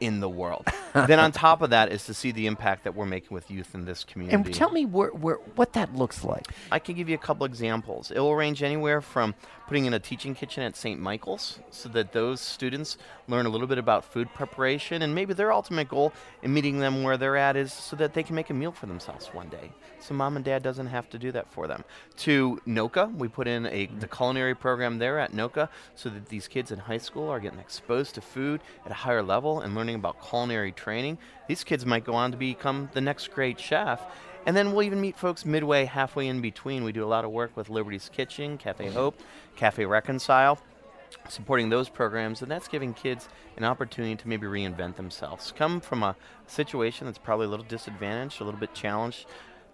in 0.00 0.20
the 0.20 0.28
world. 0.28 0.66
then 0.94 1.18
on 1.18 1.32
top 1.32 1.62
of 1.62 1.70
that 1.70 1.90
is 1.90 2.04
to 2.06 2.14
see 2.14 2.32
the 2.32 2.46
impact 2.46 2.84
that 2.84 2.94
we're 2.94 3.06
making 3.06 3.34
with 3.34 3.50
youth 3.50 3.74
in 3.74 3.84
this 3.84 4.04
community. 4.04 4.34
And 4.34 4.54
tell 4.54 4.70
me 4.70 4.86
where, 4.86 5.10
where, 5.10 5.36
what 5.56 5.72
that 5.74 5.94
looks 5.94 6.24
like. 6.24 6.46
I 6.70 6.78
can 6.78 6.94
give 6.94 7.08
you 7.08 7.14
a 7.14 7.18
couple 7.18 7.46
examples. 7.46 8.10
It 8.10 8.18
will 8.18 8.36
range 8.36 8.62
anywhere 8.62 9.00
from 9.00 9.34
putting 9.68 9.84
in 9.84 9.92
a 9.92 9.98
teaching 9.98 10.34
kitchen 10.34 10.62
at 10.62 10.76
St. 10.76 10.98
Michael's 10.98 11.58
so 11.70 11.90
that 11.90 12.12
those 12.12 12.40
students 12.40 12.96
learn 13.28 13.44
a 13.44 13.50
little 13.50 13.66
bit 13.66 13.76
about 13.76 14.04
food 14.04 14.32
preparation 14.32 15.02
and 15.02 15.14
maybe 15.14 15.34
their 15.34 15.52
ultimate 15.52 15.88
goal 15.88 16.12
in 16.42 16.54
meeting 16.54 16.78
them 16.78 17.02
where 17.02 17.18
they're 17.18 17.36
at 17.36 17.54
is 17.54 17.72
so 17.72 17.94
that 17.96 18.14
they 18.14 18.22
can 18.22 18.34
make 18.34 18.48
a 18.48 18.54
meal 18.54 18.72
for 18.72 18.86
themselves 18.86 19.26
one 19.34 19.48
day. 19.48 19.70
So 20.00 20.14
mom 20.14 20.36
and 20.36 20.44
dad 20.44 20.62
doesn't 20.62 20.86
have 20.86 21.10
to 21.10 21.18
do 21.18 21.32
that 21.32 21.48
for 21.48 21.66
them. 21.66 21.84
To 22.18 22.60
NOCCA, 22.66 23.14
we 23.16 23.28
put 23.28 23.46
in 23.46 23.66
a 23.66 23.86
the 23.86 24.06
mm. 24.06 24.16
culinary 24.16 24.54
program 24.54 24.98
there 24.98 25.18
at 25.18 25.32
NOCCA 25.32 25.68
so 25.94 26.08
that 26.08 26.26
these 26.28 26.48
kids 26.48 26.70
in 26.70 26.78
high 26.78 26.98
school 26.98 27.28
are 27.28 27.40
getting 27.40 27.58
exposed 27.58 28.14
to 28.14 28.20
food 28.20 28.60
at 28.84 28.90
a 28.90 28.94
higher 28.94 29.22
level 29.22 29.60
and 29.60 29.74
learning 29.74 29.87
about 29.96 30.26
culinary 30.26 30.72
training. 30.72 31.18
These 31.48 31.64
kids 31.64 31.86
might 31.86 32.04
go 32.04 32.14
on 32.14 32.30
to 32.32 32.36
become 32.36 32.90
the 32.92 33.00
next 33.00 33.32
great 33.32 33.58
chef 33.58 34.00
and 34.48 34.56
then 34.56 34.72
we'll 34.72 34.84
even 34.84 34.98
meet 34.98 35.14
folks 35.14 35.44
midway, 35.44 35.84
halfway 35.84 36.26
in 36.26 36.40
between. 36.40 36.82
We 36.82 36.92
do 36.92 37.04
a 37.04 37.06
lot 37.06 37.26
of 37.26 37.30
work 37.30 37.54
with 37.54 37.68
Liberty's 37.68 38.08
Kitchen, 38.08 38.56
Cafe 38.56 38.88
Hope, 38.88 39.20
Cafe 39.56 39.84
Reconcile, 39.84 40.58
supporting 41.28 41.68
those 41.68 41.90
programs, 41.90 42.40
and 42.40 42.50
that's 42.50 42.66
giving 42.66 42.94
kids 42.94 43.28
an 43.58 43.64
opportunity 43.64 44.16
to 44.16 44.26
maybe 44.26 44.46
reinvent 44.46 44.96
themselves. 44.96 45.52
Come 45.54 45.82
from 45.82 46.02
a 46.02 46.16
situation 46.46 47.06
that's 47.06 47.18
probably 47.18 47.44
a 47.44 47.50
little 47.50 47.66
disadvantaged, 47.66 48.40
a 48.40 48.44
little 48.44 48.58
bit 48.58 48.72
challenged, 48.72 49.26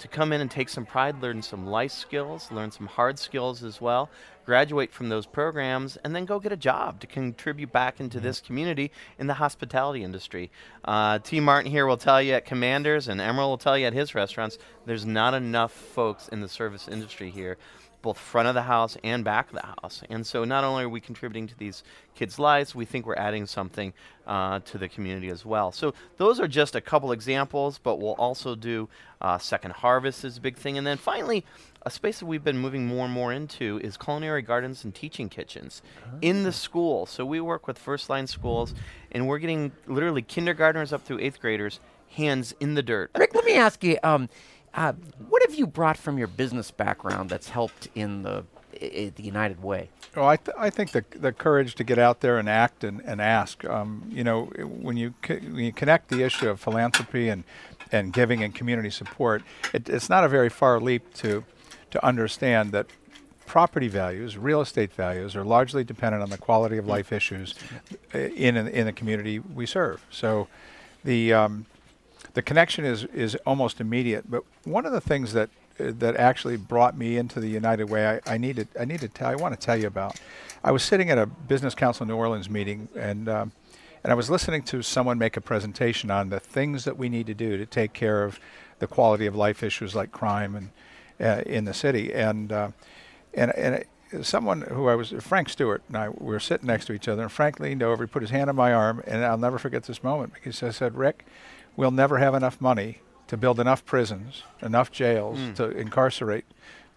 to 0.04 0.08
come 0.08 0.34
in 0.34 0.42
and 0.42 0.50
take 0.50 0.68
some 0.68 0.84
pride, 0.84 1.22
learn 1.22 1.40
some 1.40 1.66
life 1.66 1.90
skills, 1.90 2.52
learn 2.52 2.70
some 2.70 2.86
hard 2.86 3.18
skills 3.18 3.64
as 3.64 3.80
well, 3.80 4.10
graduate 4.44 4.92
from 4.92 5.08
those 5.08 5.24
programs, 5.24 5.96
and 6.04 6.14
then 6.14 6.26
go 6.26 6.38
get 6.38 6.52
a 6.52 6.58
job 6.58 7.00
to 7.00 7.06
contribute 7.06 7.72
back 7.72 8.00
into 8.00 8.20
this 8.20 8.38
community 8.38 8.92
in 9.18 9.28
the 9.28 9.32
hospitality 9.32 10.04
industry. 10.04 10.50
Uh, 10.84 11.18
Ti 11.20 11.40
Martin 11.40 11.70
here 11.70 11.86
will 11.86 11.96
tell 11.96 12.20
you 12.20 12.34
at 12.34 12.44
Commanders, 12.44 13.08
and 13.08 13.18
Emeril 13.18 13.48
will 13.48 13.56
tell 13.56 13.78
you 13.78 13.86
at 13.86 13.94
his 13.94 14.14
restaurants, 14.14 14.58
there's 14.84 15.06
not 15.06 15.32
enough 15.32 15.72
folks 15.72 16.28
in 16.28 16.42
the 16.42 16.50
service 16.50 16.86
industry 16.86 17.30
here 17.30 17.56
both 18.04 18.18
front 18.18 18.46
of 18.46 18.54
the 18.54 18.62
house 18.62 18.98
and 19.02 19.24
back 19.24 19.48
of 19.48 19.54
the 19.54 19.66
house. 19.66 20.02
And 20.10 20.26
so 20.26 20.44
not 20.44 20.62
only 20.62 20.84
are 20.84 20.88
we 20.90 21.00
contributing 21.00 21.46
to 21.48 21.58
these 21.58 21.82
kids' 22.14 22.38
lives, 22.38 22.74
we 22.74 22.84
think 22.84 23.06
we're 23.06 23.16
adding 23.16 23.46
something 23.46 23.94
uh, 24.26 24.60
to 24.66 24.76
the 24.76 24.90
community 24.90 25.30
as 25.30 25.46
well. 25.46 25.72
So 25.72 25.94
those 26.18 26.38
are 26.38 26.46
just 26.46 26.76
a 26.76 26.82
couple 26.82 27.12
examples, 27.12 27.78
but 27.78 27.98
we'll 27.98 28.12
also 28.12 28.54
do 28.54 28.90
uh, 29.22 29.38
Second 29.38 29.72
Harvest 29.72 30.22
is 30.22 30.36
a 30.36 30.40
big 30.40 30.58
thing. 30.58 30.76
And 30.76 30.86
then 30.86 30.98
finally, 30.98 31.46
a 31.86 31.90
space 31.90 32.18
that 32.18 32.26
we've 32.26 32.44
been 32.44 32.58
moving 32.58 32.86
more 32.86 33.06
and 33.06 33.14
more 33.14 33.32
into 33.32 33.80
is 33.82 33.96
culinary 33.96 34.42
gardens 34.42 34.84
and 34.84 34.94
teaching 34.94 35.30
kitchens 35.30 35.80
oh. 36.04 36.18
in 36.20 36.42
the 36.42 36.52
school. 36.52 37.06
So 37.06 37.24
we 37.24 37.40
work 37.40 37.66
with 37.66 37.78
first 37.78 38.10
line 38.10 38.26
schools, 38.26 38.74
and 39.12 39.26
we're 39.26 39.38
getting 39.38 39.72
literally 39.86 40.20
kindergartners 40.20 40.92
up 40.92 41.02
through 41.04 41.20
eighth 41.20 41.40
graders 41.40 41.80
hands 42.10 42.54
in 42.60 42.74
the 42.74 42.82
dirt. 42.82 43.10
Rick, 43.16 43.34
let 43.34 43.44
me 43.46 43.54
ask 43.54 43.82
you. 43.82 43.98
Um, 44.02 44.28
uh, 44.74 44.92
what 45.28 45.42
have 45.46 45.54
you 45.54 45.66
brought 45.66 45.96
from 45.96 46.18
your 46.18 46.26
business 46.26 46.70
background 46.70 47.30
that's 47.30 47.48
helped 47.50 47.88
in 47.94 48.22
the 48.22 48.44
I- 48.80 49.12
the 49.14 49.22
United 49.22 49.62
Way? 49.62 49.90
Oh, 50.16 50.24
I, 50.26 50.36
th- 50.36 50.56
I 50.58 50.70
think 50.70 50.92
the, 50.92 51.04
the 51.10 51.32
courage 51.32 51.74
to 51.76 51.84
get 51.84 51.98
out 51.98 52.20
there 52.20 52.38
and 52.38 52.48
act 52.48 52.84
and, 52.84 53.00
and 53.04 53.20
ask. 53.20 53.64
Um, 53.64 54.08
you 54.10 54.22
know, 54.22 54.44
when 54.44 54.96
you 54.96 55.14
co- 55.22 55.36
when 55.36 55.64
you 55.64 55.72
connect 55.72 56.08
the 56.08 56.22
issue 56.22 56.48
of 56.48 56.60
philanthropy 56.60 57.28
and 57.28 57.44
and 57.92 58.12
giving 58.12 58.42
and 58.42 58.54
community 58.54 58.90
support, 58.90 59.42
it, 59.72 59.88
it's 59.88 60.08
not 60.08 60.24
a 60.24 60.28
very 60.28 60.48
far 60.48 60.80
leap 60.80 61.12
to 61.14 61.44
to 61.90 62.04
understand 62.04 62.72
that 62.72 62.86
property 63.46 63.88
values, 63.88 64.36
real 64.38 64.60
estate 64.60 64.92
values, 64.92 65.36
are 65.36 65.44
largely 65.44 65.84
dependent 65.84 66.22
on 66.22 66.30
the 66.30 66.38
quality 66.38 66.76
of 66.78 66.86
life 66.86 67.12
issues 67.12 67.54
in 68.12 68.56
in, 68.56 68.66
in 68.68 68.86
the 68.86 68.92
community 68.92 69.38
we 69.38 69.66
serve. 69.66 70.04
So, 70.10 70.48
the 71.04 71.32
um, 71.32 71.66
the 72.34 72.42
connection 72.42 72.84
is 72.84 73.04
is 73.04 73.34
almost 73.46 73.80
immediate. 73.80 74.30
But 74.30 74.44
one 74.64 74.86
of 74.86 74.92
the 74.92 75.00
things 75.00 75.32
that 75.32 75.50
uh, 75.80 75.92
that 75.98 76.16
actually 76.16 76.56
brought 76.56 76.96
me 76.96 77.16
into 77.16 77.40
the 77.40 77.48
United 77.48 77.88
Way, 77.88 78.20
I, 78.26 78.34
I 78.34 78.38
needed 78.38 78.68
I 78.78 78.84
need 78.84 79.00
to 79.00 79.08
tell 79.08 79.30
I 79.30 79.36
want 79.36 79.58
to 79.58 79.66
tell 79.66 79.76
you 79.76 79.86
about. 79.86 80.20
I 80.62 80.70
was 80.70 80.82
sitting 80.82 81.10
at 81.10 81.18
a 81.18 81.26
Business 81.26 81.74
Council 81.74 82.06
New 82.06 82.16
Orleans 82.16 82.50
meeting 82.50 82.88
and. 82.94 83.28
Um, 83.28 83.52
and 84.02 84.12
I 84.12 84.16
was 84.16 84.28
listening 84.28 84.62
to 84.64 84.82
someone 84.82 85.16
make 85.16 85.38
a 85.38 85.40
presentation 85.40 86.10
on 86.10 86.28
the 86.28 86.38
things 86.38 86.84
that 86.84 86.98
we 86.98 87.08
need 87.08 87.26
to 87.26 87.32
do 87.32 87.56
to 87.56 87.64
take 87.64 87.94
care 87.94 88.22
of 88.22 88.38
the 88.78 88.86
quality 88.86 89.24
of 89.24 89.34
life 89.34 89.62
issues 89.62 89.94
like 89.94 90.12
crime 90.12 90.54
and 90.54 90.70
uh, 91.26 91.42
in 91.46 91.64
the 91.64 91.72
city. 91.72 92.12
And 92.12 92.52
uh, 92.52 92.68
and 93.32 93.50
and 93.52 93.84
someone 94.22 94.60
who 94.60 94.88
I 94.88 94.94
was 94.94 95.14
Frank 95.20 95.48
Stewart 95.48 95.82
and 95.88 95.96
I 95.96 96.10
we 96.10 96.26
were 96.26 96.40
sitting 96.40 96.66
next 96.66 96.84
to 96.86 96.92
each 96.92 97.08
other, 97.08 97.22
and 97.22 97.32
Frank 97.32 97.58
leaned 97.60 97.82
over, 97.82 98.04
he 98.04 98.06
put 98.06 98.22
his 98.22 98.30
hand 98.30 98.50
on 98.50 98.56
my 98.56 98.72
arm, 98.72 99.02
and 99.06 99.24
I'll 99.24 99.38
never 99.38 99.58
forget 99.58 99.84
this 99.84 100.02
moment 100.02 100.34
because 100.34 100.62
I 100.62 100.70
said, 100.70 100.96
"Rick, 100.96 101.24
we'll 101.76 101.90
never 101.90 102.18
have 102.18 102.34
enough 102.34 102.60
money 102.60 103.00
to 103.26 103.36
build 103.36 103.58
enough 103.58 103.84
prisons, 103.84 104.42
enough 104.62 104.92
jails 104.92 105.38
mm. 105.38 105.54
to 105.56 105.70
incarcerate 105.70 106.44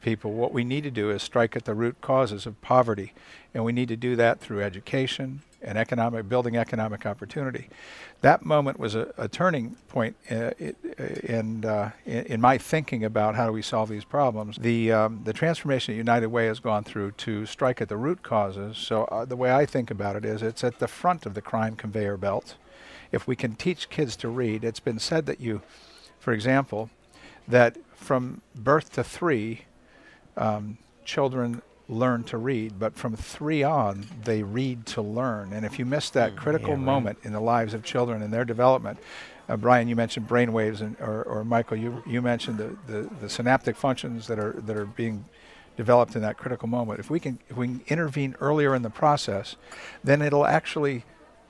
people. 0.01 0.33
What 0.33 0.53
we 0.53 0.63
need 0.63 0.83
to 0.83 0.91
do 0.91 1.09
is 1.09 1.23
strike 1.23 1.55
at 1.55 1.65
the 1.65 1.73
root 1.73 2.01
causes 2.01 2.45
of 2.45 2.61
poverty, 2.61 3.13
and 3.53 3.63
we 3.63 3.71
need 3.71 3.87
to 3.87 3.97
do 3.97 4.15
that 4.15 4.39
through 4.39 4.61
education 4.61 5.41
and 5.61 5.77
economic 5.77 6.29
building 6.29 6.55
economic 6.55 7.05
opportunity. 7.05 7.67
That 8.21 8.45
moment 8.45 8.79
was 8.79 8.93
a, 8.95 9.11
a 9.17 9.27
turning 9.27 9.75
point 9.87 10.15
uh, 10.29 10.51
in, 11.23 11.65
uh, 11.65 11.91
in, 12.05 12.25
in 12.25 12.41
my 12.41 12.57
thinking 12.57 13.03
about 13.03 13.35
how 13.35 13.47
do 13.47 13.53
we 13.53 13.61
solve 13.61 13.89
these 13.89 14.05
problems. 14.05 14.57
The 14.57 14.91
um, 14.91 15.21
the 15.23 15.33
transformation 15.33 15.93
that 15.93 15.97
United 15.97 16.27
Way 16.27 16.45
has 16.45 16.59
gone 16.59 16.83
through 16.83 17.11
to 17.11 17.45
strike 17.45 17.81
at 17.81 17.89
the 17.89 17.97
root 17.97 18.21
causes. 18.21 18.77
So 18.77 19.05
uh, 19.05 19.25
the 19.25 19.35
way 19.35 19.51
I 19.51 19.65
think 19.65 19.89
about 19.89 20.15
it 20.15 20.25
is, 20.25 20.41
it's 20.41 20.63
at 20.63 20.79
the 20.79 20.87
front 20.87 21.25
of 21.25 21.33
the 21.33 21.41
crime 21.41 21.75
conveyor 21.75 22.17
belt. 22.17 22.55
If 23.11 23.27
we 23.27 23.35
can 23.35 23.55
teach 23.55 23.89
kids 23.89 24.15
to 24.17 24.29
read, 24.29 24.63
it's 24.63 24.79
been 24.79 24.99
said 24.99 25.25
that 25.25 25.39
you, 25.39 25.61
for 26.19 26.33
example, 26.33 26.89
that 27.47 27.77
from 27.95 28.41
birth 28.55 28.91
to 28.93 29.03
three, 29.03 29.61
um, 30.35 30.77
children 31.05 31.61
learn 31.89 32.23
to 32.25 32.37
read, 32.37 32.77
but 32.77 32.95
from 32.95 33.15
three 33.15 33.63
on, 33.63 34.05
they 34.23 34.43
read 34.43 34.85
to 34.85 35.01
learn. 35.01 35.53
And 35.53 35.65
if 35.65 35.79
you 35.79 35.85
miss 35.85 36.09
that 36.11 36.33
mm, 36.33 36.35
critical 36.35 36.71
yeah, 36.71 36.75
moment 36.75 37.19
in 37.23 37.31
the 37.31 37.39
lives 37.39 37.73
of 37.73 37.83
children 37.83 38.21
and 38.21 38.33
their 38.33 38.45
development, 38.45 38.99
uh, 39.47 39.55
Brian, 39.55 39.87
you 39.87 39.95
mentioned 39.95 40.27
brain 40.27 40.51
waves, 40.51 40.81
and, 40.81 40.97
or, 40.99 41.23
or 41.23 41.45
Michael, 41.45 41.77
you, 41.77 42.03
you 42.05 42.21
mentioned 42.21 42.57
the, 42.57 42.75
the, 42.91 43.09
the 43.21 43.29
synaptic 43.29 43.77
functions 43.77 44.27
that 44.27 44.37
are, 44.37 44.51
that 44.51 44.75
are 44.75 44.85
being 44.85 45.23
developed 45.77 46.15
in 46.15 46.21
that 46.23 46.37
critical 46.37 46.67
moment. 46.67 46.99
If 46.99 47.09
we 47.09 47.19
can, 47.19 47.39
if 47.49 47.55
we 47.55 47.67
can 47.67 47.81
intervene 47.87 48.35
earlier 48.41 48.75
in 48.75 48.81
the 48.81 48.89
process, 48.89 49.55
then 50.03 50.21
it'll 50.21 50.45
actually 50.45 51.05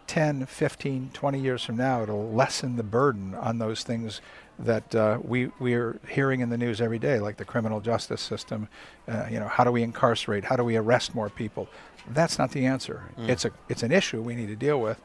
10, 0.07 0.45
15, 0.45 1.11
20 1.13 1.39
years 1.39 1.63
from 1.63 1.77
now, 1.77 2.01
it'll 2.01 2.31
lessen 2.31 2.77
the 2.77 2.83
burden 2.83 3.35
on 3.35 3.59
those 3.59 3.83
things 3.83 4.21
that 4.59 4.95
uh, 4.95 5.19
we 5.23 5.51
we 5.59 5.75
are 5.75 5.99
hearing 6.07 6.39
in 6.39 6.49
the 6.49 6.57
news 6.57 6.81
every 6.81 6.97
day, 6.97 7.19
like 7.19 7.37
the 7.37 7.45
criminal 7.45 7.79
justice 7.79 8.21
system. 8.21 8.67
Uh, 9.07 9.25
you 9.29 9.39
know, 9.39 9.47
how 9.47 9.63
do 9.63 9.71
we 9.71 9.83
incarcerate? 9.83 10.45
How 10.45 10.55
do 10.55 10.63
we 10.63 10.75
arrest 10.75 11.13
more 11.13 11.29
people? 11.29 11.67
That's 12.09 12.39
not 12.39 12.51
the 12.51 12.65
answer. 12.65 13.03
Mm. 13.19 13.29
It's 13.29 13.45
a 13.45 13.51
it's 13.69 13.83
an 13.83 13.91
issue 13.91 14.21
we 14.21 14.35
need 14.35 14.47
to 14.47 14.55
deal 14.55 14.81
with, 14.81 14.99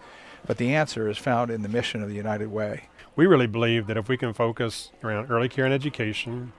but 0.47 0.57
the 0.57 0.75
answer 0.75 1.09
is 1.09 1.19
found 1.19 1.51
in 1.51 1.63
the 1.63 1.69
mission 1.69 2.03
of 2.03 2.09
the 2.09 2.15
United 2.15 2.51
Way. 2.51 2.85
We 3.15 3.27
really 3.27 3.47
believe 3.47 3.87
that 3.89 3.99
if 3.99 4.09
we 4.09 4.17
can 4.17 4.33
focus 4.33 4.91
around 5.05 5.31
early 5.31 5.51
care 5.51 5.67
and 5.67 5.75
education, 5.75 6.53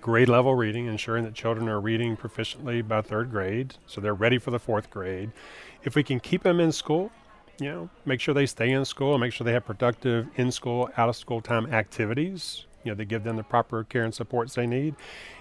grade 0.00 0.30
level 0.30 0.54
reading, 0.54 0.86
ensuring 0.86 1.24
that 1.24 1.34
children 1.34 1.68
are 1.68 1.80
reading 1.80 2.16
proficiently 2.16 2.86
by 2.86 3.02
third 3.02 3.30
grade, 3.30 3.74
so 3.86 4.00
they're 4.00 4.14
ready 4.14 4.38
for 4.38 4.50
the 4.50 4.58
fourth 4.58 4.88
grade. 4.90 5.30
If 5.82 5.94
we 5.94 6.02
can 6.02 6.20
keep 6.20 6.42
them 6.42 6.58
in 6.58 6.72
school, 6.72 7.10
you 7.60 7.70
know, 7.70 7.90
make 8.04 8.20
sure 8.20 8.34
they 8.34 8.46
stay 8.46 8.70
in 8.70 8.84
school, 8.84 9.14
and 9.14 9.20
make 9.20 9.32
sure 9.32 9.44
they 9.44 9.52
have 9.52 9.64
productive 9.64 10.28
in 10.36 10.50
school, 10.50 10.90
out 10.96 11.08
of 11.08 11.16
school 11.16 11.40
time 11.40 11.72
activities, 11.72 12.66
you 12.84 12.90
know, 12.90 12.94
they 12.94 13.04
give 13.04 13.24
them 13.24 13.36
the 13.36 13.42
proper 13.42 13.82
care 13.84 14.04
and 14.04 14.14
supports 14.14 14.54
they 14.54 14.66
need. 14.66 14.94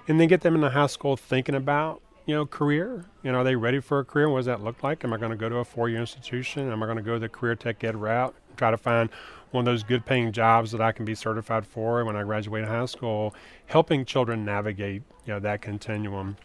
And 0.07 0.19
then 0.19 0.27
get 0.27 0.41
them 0.41 0.55
in 0.55 0.61
the 0.61 0.69
high 0.69 0.87
school 0.87 1.17
thinking 1.17 1.55
about, 1.55 2.01
you 2.25 2.33
know, 2.33 2.45
career. 2.45 3.05
You 3.21 3.31
know, 3.31 3.39
are 3.39 3.43
they 3.43 3.55
ready 3.55 3.79
for 3.79 3.99
a 3.99 4.05
career? 4.05 4.29
What 4.29 4.39
does 4.39 4.45
that 4.47 4.63
look 4.63 4.81
like? 4.81 5.03
Am 5.03 5.13
I 5.13 5.17
going 5.17 5.31
to 5.31 5.37
go 5.37 5.49
to 5.49 5.57
a 5.57 5.65
four 5.65 5.89
year 5.89 5.99
institution? 5.99 6.71
Am 6.71 6.81
I 6.81 6.85
going 6.85 6.97
to 6.97 7.03
go 7.03 7.19
the 7.19 7.29
career 7.29 7.55
tech 7.55 7.83
ed 7.83 7.95
route? 7.95 8.33
Try 8.55 8.71
to 8.71 8.77
find 8.77 9.09
one 9.51 9.61
of 9.61 9.65
those 9.65 9.83
good 9.83 10.05
paying 10.05 10.31
jobs 10.31 10.71
that 10.71 10.81
I 10.81 10.91
can 10.91 11.05
be 11.05 11.15
certified 11.15 11.67
for 11.67 12.03
when 12.05 12.15
I 12.15 12.23
graduate 12.23 12.65
high 12.65 12.85
school, 12.85 13.35
helping 13.65 14.05
children 14.05 14.45
navigate, 14.45 15.03
you 15.25 15.33
know, 15.33 15.39
that 15.41 15.61
continuum. 15.61 16.37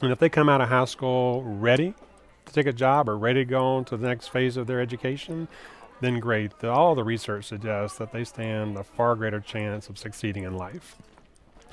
And 0.00 0.10
if 0.10 0.18
they 0.18 0.28
come 0.28 0.48
out 0.48 0.60
of 0.60 0.68
high 0.68 0.86
school 0.86 1.42
ready 1.44 1.94
to 2.50 2.54
take 2.54 2.66
a 2.66 2.72
job 2.72 3.08
or 3.08 3.16
ready 3.16 3.40
to 3.40 3.44
go 3.44 3.64
on 3.76 3.84
to 3.86 3.96
the 3.96 4.06
next 4.06 4.28
phase 4.28 4.56
of 4.56 4.66
their 4.66 4.80
education, 4.80 5.48
then 6.00 6.18
great. 6.18 6.58
The, 6.60 6.70
all 6.70 6.94
the 6.94 7.04
research 7.04 7.46
suggests 7.46 7.98
that 7.98 8.12
they 8.12 8.24
stand 8.24 8.76
a 8.76 8.84
far 8.84 9.14
greater 9.14 9.40
chance 9.40 9.88
of 9.88 9.98
succeeding 9.98 10.44
in 10.44 10.56
life. 10.56 10.96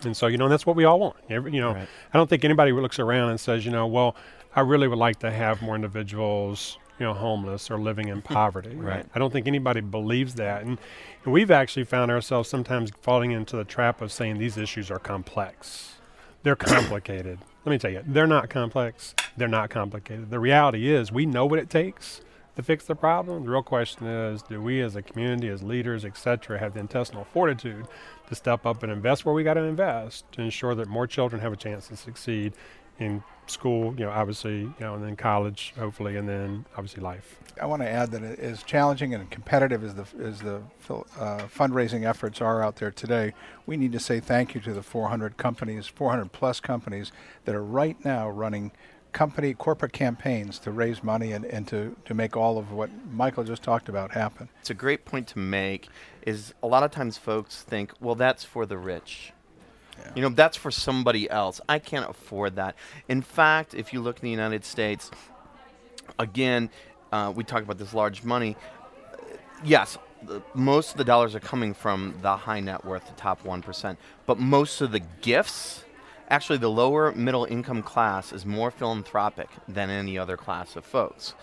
And 0.04 0.16
so, 0.16 0.28
you 0.28 0.38
know, 0.38 0.48
that's 0.48 0.66
what 0.66 0.76
we 0.76 0.86
all 0.86 1.00
want. 1.00 1.16
Every, 1.30 1.54
you 1.54 1.62
know, 1.62 1.74
right. 1.74 1.88
I 2.14 2.18
don't 2.18 2.30
think 2.30 2.46
anybody 2.46 2.72
looks 2.72 3.00
around 3.00 3.32
and 3.32 3.40
says, 3.40 3.66
you 3.66 3.72
know, 3.72 3.88
well, 3.88 4.16
I 4.56 4.62
really 4.62 4.88
would 4.88 5.00
like 5.00 5.20
to 5.20 5.32
have 5.32 5.62
more 5.62 5.76
individuals, 5.76 6.78
you 7.00 7.06
know, 7.06 7.14
homeless 7.14 7.72
or 7.72 7.80
living 7.80 8.10
in 8.10 8.22
poverty. 8.24 8.76
right. 8.76 9.06
I 9.16 9.20
don't 9.20 9.32
think 9.32 9.48
anybody 9.48 9.82
believes 9.82 10.36
that. 10.36 10.64
And, 10.64 10.78
and 11.24 11.34
we've 11.34 11.52
actually 11.52 11.86
found 11.86 12.12
ourselves 12.12 12.50
sometimes 12.50 12.92
falling 13.02 13.32
into 13.32 13.58
the 13.58 13.64
trap 13.64 14.02
of 14.02 14.12
saying 14.12 14.38
these 14.38 14.58
issues 14.58 14.92
are 14.92 15.00
complex. 15.00 15.96
They're 16.44 16.56
complicated. 16.56 17.40
Let 17.68 17.72
me 17.72 17.80
tell 17.80 17.92
you, 17.92 18.02
they're 18.08 18.28
not 18.28 18.50
complex. 18.50 19.14
They're 19.36 19.50
not 19.50 19.70
complicated. 19.70 20.30
The 20.30 20.40
reality 20.40 20.90
is, 20.90 21.12
we 21.12 21.26
know 21.26 21.46
what 21.46 21.60
it 21.60 21.70
takes 21.70 22.22
to 22.56 22.64
fix 22.64 22.86
the 22.86 22.96
problem. 22.96 23.44
The 23.44 23.50
real 23.50 23.62
question 23.62 24.08
is, 24.08 24.42
do 24.42 24.62
we 24.62 24.80
as 24.80 24.96
a 24.96 25.02
community, 25.02 25.50
as 25.50 25.64
leaders, 25.64 26.06
etc., 26.06 26.60
have 26.60 26.76
the 26.76 26.80
intestinal 26.80 27.26
fortitude 27.26 27.86
to 28.30 28.36
step 28.36 28.66
up 28.66 28.84
and 28.84 28.92
invest 28.92 29.26
where 29.26 29.36
we 29.36 29.44
got 29.44 29.56
to 29.56 29.64
invest 29.64 30.32
to 30.32 30.42
ensure 30.44 30.76
that 30.76 30.88
more 30.88 31.08
children 31.08 31.42
have 31.42 31.52
a 31.52 31.58
chance 31.58 31.90
to 31.90 31.98
succeed 31.98 32.54
in 33.00 33.22
school, 33.50 33.94
you 33.98 34.06
know, 34.06 34.12
obviously, 34.12 34.62
you 34.62 34.75
know, 34.80 34.96
and 34.96 35.04
then 35.04 35.16
college, 35.16 35.74
hopefully, 35.77 36.18
and 36.18 36.27
then 36.27 36.66
obviously 36.75 37.01
life. 37.01 37.39
I 37.62 37.66
want 37.66 37.82
to 37.82 37.89
add 37.89 38.12
that 38.12 38.24
as 38.24 38.63
challenging 38.63 39.13
and 39.13 39.30
competitive 39.30 39.84
as 39.84 39.96
the 39.96 40.06
as 40.24 40.42
the 40.42 40.62
uh, 40.89 41.48
fundraising 41.48 42.06
efforts 42.06 42.42
are 42.42 42.62
out 42.63 42.77
there 42.77 42.92
today, 42.92 43.34
we 43.66 43.77
need 43.77 43.92
to 43.94 44.00
say 44.00 44.20
thank 44.20 44.56
you 44.56 44.62
to 44.62 44.74
the 44.74 44.84
400 44.84 45.38
companies, 45.38 45.88
400 45.88 46.32
plus 46.32 46.60
companies 46.60 47.12
that 47.46 47.56
are 47.56 47.63
right 47.63 48.04
now 48.06 48.30
running 48.30 48.72
company 49.13 49.54
corporate 49.54 49.94
campaigns 49.94 50.60
to 50.60 50.70
raise 50.70 51.04
money 51.04 51.32
and, 51.32 51.46
and 51.46 51.68
to, 51.68 51.96
to 52.06 52.13
make 52.13 52.38
all 52.38 52.58
of 52.58 52.72
what 52.72 52.89
Michael 53.12 53.44
just 53.44 53.63
talked 53.63 53.89
about 53.89 54.12
happen. 54.12 54.48
It's 54.60 54.70
a 54.70 54.75
great 54.75 55.06
point 55.06 55.27
to 55.30 55.39
make 55.39 55.88
is 56.22 56.54
a 56.62 56.68
lot 56.68 56.84
of 56.84 56.92
times 56.92 57.18
folks 57.18 57.63
think, 57.63 57.94
well, 58.00 58.16
that's 58.16 58.44
for 58.44 58.66
the 58.66 58.77
rich 58.77 59.32
You 60.16 60.22
know, 60.22 60.30
that's 60.30 60.58
for 60.58 60.72
somebody 60.72 61.30
else. 61.30 61.62
I 61.68 61.80
can't 61.80 62.10
afford 62.10 62.56
that. 62.56 62.75
In 63.08 63.22
fact, 63.22 63.74
if 63.74 63.94
you 63.94 64.01
look 64.01 64.18
in 64.18 64.24
the 64.24 64.32
United 64.32 64.66
States, 64.66 65.12
again, 66.18 66.70
uh, 67.12 67.32
we 67.36 67.44
talk 67.44 67.63
about 67.63 67.77
this 67.77 67.94
large 67.94 68.24
money. 68.24 68.56
Yes, 69.63 69.98
most 70.54 70.92
of 70.92 70.98
the 70.98 71.04
dollars 71.04 71.36
are 71.36 71.39
coming 71.39 71.74
from 71.74 72.16
the 72.22 72.36
high 72.36 72.60
net 72.60 72.86
worth, 72.86 73.08
the 73.08 73.13
top 73.13 73.44
1%. 73.44 73.98
But 74.25 74.39
most 74.39 74.82
of 74.82 74.92
the 74.92 75.01
gifts, 75.22 75.84
actually, 76.30 76.58
the 76.58 76.70
lower 76.70 77.12
middle 77.12 77.46
income 77.46 77.84
class 77.84 78.34
is 78.34 78.46
more 78.46 78.72
philanthropic 78.72 79.50
than 79.68 79.89
any 79.89 80.18
other 80.18 80.38
class 80.38 80.75
of 80.75 80.86
folks 80.86 81.34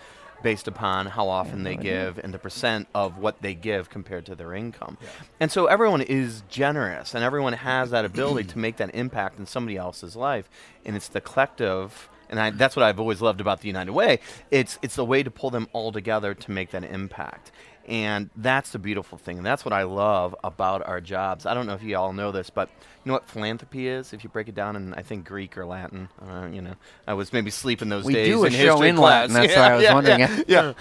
based 0.44 0.68
upon 0.68 1.06
how 1.06 1.28
often 1.28 1.64
they 1.64 1.74
give 1.74 2.18
and 2.18 2.32
the 2.32 2.38
percent 2.38 2.86
of 2.94 3.18
what 3.18 3.40
they 3.40 3.54
give 3.54 3.90
compared 3.90 4.26
to 4.26 4.36
their 4.36 4.54
income. 4.54 4.98
Yeah. 5.00 5.08
And 5.40 5.50
so 5.50 5.66
everyone 5.66 6.02
is 6.02 6.44
generous 6.48 7.14
and 7.14 7.24
everyone 7.24 7.54
has 7.54 7.90
that 7.90 8.04
ability 8.04 8.48
to 8.50 8.58
make 8.58 8.76
that 8.76 8.94
impact 8.94 9.38
in 9.38 9.46
somebody 9.46 9.76
else's 9.76 10.14
life. 10.14 10.48
And 10.84 10.94
it's 10.94 11.08
the 11.08 11.20
collective 11.20 12.10
and 12.28 12.40
I, 12.40 12.50
that's 12.50 12.74
what 12.74 12.84
I've 12.84 13.00
always 13.00 13.20
loved 13.20 13.40
about 13.40 13.60
the 13.60 13.68
United 13.68 13.92
Way. 13.92 14.18
It's 14.50 14.78
it's 14.82 14.96
the 14.96 15.04
way 15.04 15.22
to 15.22 15.30
pull 15.30 15.50
them 15.50 15.68
all 15.72 15.92
together 15.92 16.34
to 16.34 16.50
make 16.50 16.70
that 16.70 16.84
impact. 16.84 17.52
And 17.86 18.30
that's 18.34 18.70
the 18.70 18.78
beautiful 18.78 19.18
thing. 19.18 19.36
And 19.36 19.46
that's 19.46 19.64
what 19.64 19.74
I 19.74 19.82
love 19.82 20.34
about 20.42 20.86
our 20.86 21.00
jobs. 21.00 21.44
I 21.44 21.52
don't 21.52 21.66
know 21.66 21.74
if 21.74 21.82
you 21.82 21.96
all 21.96 22.14
know 22.14 22.32
this, 22.32 22.48
but 22.48 22.70
you 23.04 23.10
know 23.10 23.12
what 23.12 23.28
philanthropy 23.28 23.88
is? 23.88 24.14
If 24.14 24.24
you 24.24 24.30
break 24.30 24.48
it 24.48 24.54
down 24.54 24.74
in, 24.74 24.94
I 24.94 25.02
think, 25.02 25.26
Greek 25.26 25.58
or 25.58 25.66
Latin. 25.66 26.08
Uh, 26.20 26.48
you 26.50 26.62
know, 26.62 26.74
I 27.06 27.12
was 27.12 27.32
maybe 27.32 27.50
sleeping 27.50 27.90
those 27.90 28.04
we 28.04 28.14
days. 28.14 28.28
We 28.28 28.32
do 28.32 28.44
a 28.46 28.50
show 28.50 28.82
in 28.82 28.96
class. 28.96 29.30
Latin. 29.30 29.34
That's 29.34 29.52
yeah, 29.54 29.60
why 29.60 29.72
I 29.72 29.74
was 29.74 29.82
yeah, 29.82 29.94
wondering. 29.94 30.20
Yeah, 30.20 30.42
yeah. 30.48 30.72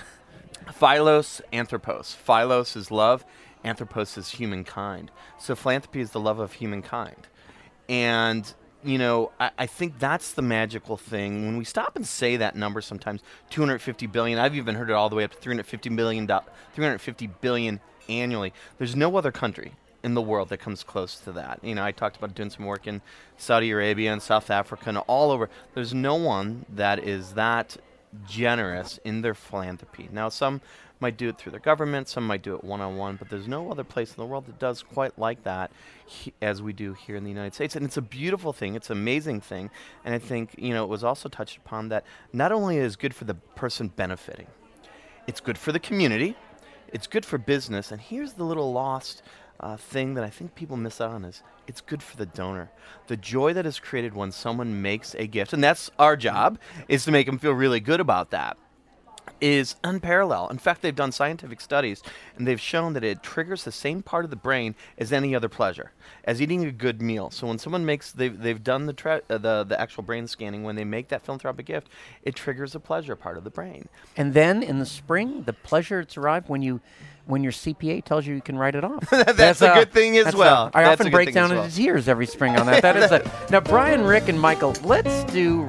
Philos, 0.72 1.42
anthropos. 1.52 2.14
Philos 2.14 2.76
is 2.78 2.90
love. 2.90 3.26
Anthropos 3.66 4.18
is 4.18 4.30
humankind. 4.30 5.12
So 5.38 5.56
philanthropy 5.56 6.00
is 6.00 6.12
the 6.12 6.20
love 6.22 6.40
of 6.40 6.54
humankind. 6.54 7.28
And 7.90 8.54
you 8.84 8.98
know, 8.98 9.32
I, 9.40 9.52
I, 9.58 9.66
think 9.66 10.00
that's 10.00 10.34
the 10.34 10.42
magical 10.42 10.98
thing. 10.98 11.46
When 11.46 11.58
we 11.58 11.64
stop 11.64 11.96
and 11.96 12.06
say 12.06 12.38
that 12.38 12.56
number 12.56 12.82
sometimes, 12.82 13.22
250 13.50 14.08
billion, 14.08 14.40
I've 14.40 14.56
even 14.56 14.76
heard 14.76 14.90
it 14.90 14.94
all 14.94 15.10
the 15.10 15.16
way 15.16 15.24
up 15.24 15.32
to 15.32 15.38
350 15.38 15.90
billion, 15.90 16.28
350 16.28 17.28
billion 17.42 17.80
annually. 18.10 18.54
There's 18.78 18.96
no 18.96 19.16
other 19.18 19.32
country 19.32 19.74
in 20.04 20.14
the 20.14 20.22
world 20.22 20.50
that 20.50 20.58
comes 20.58 20.84
close 20.84 21.16
to 21.20 21.32
that. 21.32 21.60
You 21.64 21.76
know, 21.76 21.84
I 21.84 21.92
talked 21.92 22.18
about 22.18 22.36
doing 22.36 22.50
some 22.50 22.66
work 22.66 22.88
in 22.88 23.02
Saudi 23.38 23.72
Arabia 23.72 24.12
and 24.12 24.22
South 24.22 24.50
Africa 24.50 24.90
and 24.90 24.98
all 25.00 25.32
over. 25.32 25.50
There's 25.74 25.94
no 25.94 26.16
one 26.16 26.66
that 26.70 27.00
is 27.00 27.34
that 27.34 27.78
generous 28.28 29.00
in 29.04 29.22
their 29.22 29.34
philanthropy. 29.34 30.10
Now, 30.12 30.30
some 30.30 30.62
might 31.00 31.18
do 31.18 31.30
it 31.30 31.38
through 31.38 31.52
their 31.52 31.60
government, 31.60 32.08
some 32.08 32.26
might 32.26 32.42
do 32.42 32.56
it 32.56 32.64
one 32.64 32.80
on 32.80 32.96
one, 32.98 33.18
but 33.18 33.30
there's 33.30 33.48
no 33.48 33.70
other 33.70 33.84
place 33.84 34.12
in 34.12 34.16
the 34.18 34.26
world 34.26 34.46
that 34.46 34.58
does 34.60 34.82
quite 34.82 35.18
like 35.20 35.44
that 35.44 35.72
he, 36.06 36.34
as 36.42 36.62
we 36.62 36.72
do 36.74 36.94
here 36.94 37.16
in 37.16 37.24
the 37.24 37.30
United 37.30 37.54
States. 37.54 37.76
And 37.76 37.86
it's 37.86 37.98
a 37.98 38.02
beautiful 38.02 38.54
thing, 38.54 38.76
it's 38.76 38.90
an 38.90 38.98
amazing 38.98 39.42
thing. 39.42 39.70
And 40.06 40.16
I 40.16 40.20
think, 40.20 40.56
you 40.58 40.74
know, 40.74 40.84
it 40.84 40.90
was 40.90 41.04
also 41.04 41.28
touched 41.30 41.58
upon 41.58 41.90
that 41.90 42.06
not 42.32 42.52
only 42.52 42.78
is 42.78 42.96
good 42.96 43.14
for 43.14 43.26
the 43.26 43.34
person 43.34 43.90
benefiting, 43.90 44.48
it's 45.28 45.42
good 45.42 45.58
for 45.58 45.72
the 45.72 45.80
community, 45.80 46.36
it's 46.88 47.08
good 47.08 47.26
for 47.26 47.38
business. 47.38 47.92
And 47.92 48.00
here's 48.00 48.34
the 48.34 48.46
little 48.46 48.72
lost 48.72 49.24
uh, 49.60 49.78
thing 49.78 50.14
that 50.14 50.24
I 50.24 50.30
think 50.30 50.56
people 50.56 50.78
miss 50.78 51.00
out 51.02 51.12
on 51.12 51.26
is 51.26 51.44
it's 51.68 51.82
good 51.82 52.04
for 52.04 52.18
the 52.18 52.26
donor. 52.26 52.70
The 53.08 53.18
joy 53.18 53.54
that 53.54 53.66
is 53.66 53.80
created 53.80 54.14
when 54.14 54.32
someone 54.32 54.82
makes 54.82 55.16
a 55.16 55.28
gift, 55.28 55.54
and 55.54 55.64
that's 55.64 55.92
our 55.98 56.16
job, 56.16 56.60
is 56.88 57.06
to 57.06 57.12
make 57.12 57.26
them 57.26 57.40
feel 57.40 57.54
really 57.54 57.80
good 57.80 58.00
about 58.00 58.32
that 58.32 58.58
is 59.44 59.76
unparalleled. 59.84 60.50
In 60.52 60.58
fact, 60.58 60.82
they've 60.82 60.96
done 60.96 61.12
scientific 61.12 61.60
studies 61.60 62.02
and 62.38 62.48
they've 62.48 62.62
shown 62.62 62.94
that 62.94 63.04
it 63.04 63.22
triggers 63.22 63.66
the 63.66 63.74
same 63.74 64.02
part 64.02 64.24
of 64.24 64.30
the 64.30 64.38
brain 64.38 64.74
as 64.98 65.12
any 65.12 65.36
other 65.36 65.50
pleasure, 65.50 65.92
as 66.24 66.42
eating 66.42 66.64
a 66.64 66.72
good 66.72 67.02
meal. 67.02 67.30
So 67.30 67.48
when 67.48 67.60
someone 67.60 67.86
makes, 67.86 68.14
they've, 68.14 68.40
they've 68.40 68.64
done 68.64 68.86
the, 68.86 68.94
tra- 68.94 69.22
uh, 69.30 69.38
the, 69.38 69.66
the 69.66 69.78
actual 69.78 70.02
brain 70.04 70.28
scanning, 70.28 70.64
when 70.64 70.78
they 70.78 70.86
make 70.86 71.10
that 71.10 71.24
philanthropic 71.24 71.66
gift, 71.66 71.90
it 72.24 72.36
triggers 72.36 72.72
the 72.72 72.80
pleasure 72.80 73.18
part 73.18 73.38
of 73.38 73.44
the 73.44 73.50
brain. 73.50 73.90
And 74.16 74.34
then 74.34 74.64
in 74.64 74.80
the 74.80 74.86
spring, 74.86 75.44
the 75.44 75.52
pleasure 75.52 76.00
it's 76.00 76.16
arrived 76.16 76.48
when 76.48 76.62
you 76.62 76.80
when 77.26 77.42
your 77.42 77.54
CPA 77.54 78.04
tells 78.04 78.26
you 78.28 78.36
you 78.36 78.42
can 78.42 78.58
write 78.58 78.76
it 78.76 78.84
off. 78.84 79.10
that's, 79.10 79.34
that's, 79.38 79.62
a, 79.62 79.74
good 79.74 79.94
thing 79.94 80.18
as 80.18 80.36
well. 80.36 80.66
A, 80.74 80.78
I 80.78 80.84
that's 80.84 81.00
often 81.00 81.12
break 81.12 81.34
down 81.34 81.52
well. 81.52 81.64
into 81.64 81.76
tears 81.76 82.10
every 82.10 82.26
spring 82.26 82.58
on 82.58 82.66
that. 82.66 82.82
that 82.82 82.98
is 82.98 83.12
a, 83.12 83.48
now, 83.50 83.62
Brian, 83.62 84.04
Rick, 84.04 84.28
and 84.28 84.40
Michael. 84.40 84.74
Let's 84.84 85.24
do 85.32 85.66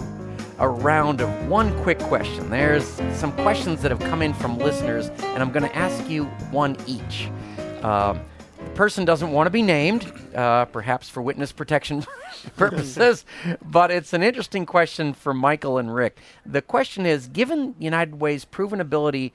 a 0.59 0.69
round 0.69 1.21
of 1.21 1.49
one 1.49 1.77
quick 1.83 1.99
question. 1.99 2.49
There's 2.51 2.85
some 3.15 3.33
questions 3.33 3.83
that 3.83 3.91
have 3.91 4.01
come 4.01 4.23
in 4.23 4.33
from 4.33 4.59
listeners, 4.59 5.09
and 5.09 5.43
I'm 5.43 5.51
going 5.51 5.65
to 5.65 5.77
ask 5.77 6.09
you 6.09 6.25
one 6.51 6.77
each. 6.87 7.29
Uh, 7.83 8.17
the 8.59 8.71
person 8.71 9.05
doesn't 9.05 9.33
want 9.33 9.47
to 9.47 9.51
be 9.51 9.63
named, 9.63 10.11
uh, 10.35 10.67
perhaps 10.67 11.09
for 11.09 11.23
witness 11.23 11.53
protection 11.53 12.05
purposes, 12.57 13.25
but 13.65 13.91
it's 13.91 14.13
an 14.13 14.23
interesting 14.23 14.65
question 14.65 15.13
for 15.13 15.35
Michael 15.35 15.79
and 15.79 15.95
Rick. 15.95 16.19
The 16.47 16.63
question 16.63 17.05
is 17.05 17.27
Given 17.29 17.75
United 17.79 18.21
Way's 18.21 18.45
proven 18.45 18.81
ability 18.81 19.33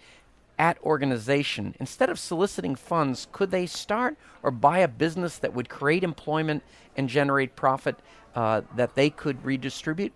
at 0.57 0.81
organization, 0.83 1.75
instead 1.79 2.09
of 2.09 2.19
soliciting 2.19 2.75
funds, 2.75 3.27
could 3.31 3.51
they 3.51 3.65
start 3.65 4.17
or 4.43 4.51
buy 4.51 4.79
a 4.79 4.87
business 4.87 5.37
that 5.37 5.53
would 5.53 5.69
create 5.69 6.03
employment 6.03 6.63
and 6.97 7.07
generate 7.07 7.55
profit 7.55 7.97
uh, 8.35 8.61
that 8.75 8.95
they 8.95 9.09
could 9.09 9.43
redistribute? 9.45 10.11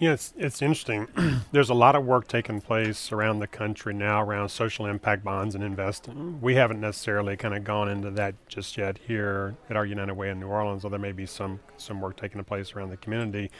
Yeah, 0.00 0.14
it's, 0.14 0.32
it's 0.38 0.62
interesting. 0.62 1.08
There's 1.52 1.68
a 1.68 1.74
lot 1.74 1.94
of 1.94 2.06
work 2.06 2.26
taking 2.26 2.62
place 2.62 3.12
around 3.12 3.40
the 3.40 3.46
country 3.46 3.92
now 3.92 4.22
around 4.22 4.48
social 4.48 4.86
impact 4.86 5.22
bonds 5.22 5.54
and 5.54 5.62
investing. 5.62 6.40
We 6.40 6.54
haven't 6.54 6.80
necessarily 6.80 7.36
kind 7.36 7.54
of 7.54 7.64
gone 7.64 7.90
into 7.90 8.10
that 8.12 8.34
just 8.48 8.78
yet 8.78 8.96
here 9.06 9.56
at 9.68 9.76
our 9.76 9.84
United 9.84 10.14
Way 10.14 10.30
in 10.30 10.40
New 10.40 10.46
Orleans, 10.46 10.84
although 10.84 10.96
there 10.96 11.02
may 11.02 11.12
be 11.12 11.26
some, 11.26 11.60
some 11.76 12.00
work 12.00 12.16
taking 12.16 12.42
place 12.44 12.74
around 12.74 12.88
the 12.88 12.96
community. 12.96 13.50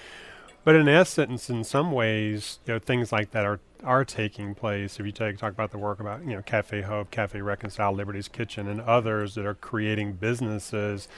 But 0.64 0.76
in 0.76 0.88
essence, 0.88 1.50
in 1.50 1.62
some 1.62 1.92
ways, 1.92 2.58
you 2.64 2.72
know, 2.72 2.78
things 2.78 3.12
like 3.12 3.32
that 3.32 3.44
are 3.44 3.60
are 3.82 4.04
taking 4.04 4.54
place. 4.54 5.00
If 5.00 5.06
you 5.06 5.12
take 5.12 5.38
talk 5.38 5.52
about 5.52 5.70
the 5.70 5.78
work 5.78 6.00
about 6.00 6.22
you 6.22 6.36
know 6.36 6.42
Cafe 6.42 6.82
Hope, 6.82 7.10
Cafe 7.10 7.40
Reconcile, 7.40 7.92
Liberty's 7.92 8.28
Kitchen, 8.28 8.68
and 8.68 8.78
others 8.82 9.34
that 9.36 9.46
are 9.46 9.54
creating 9.54 10.14
businesses 10.14 11.08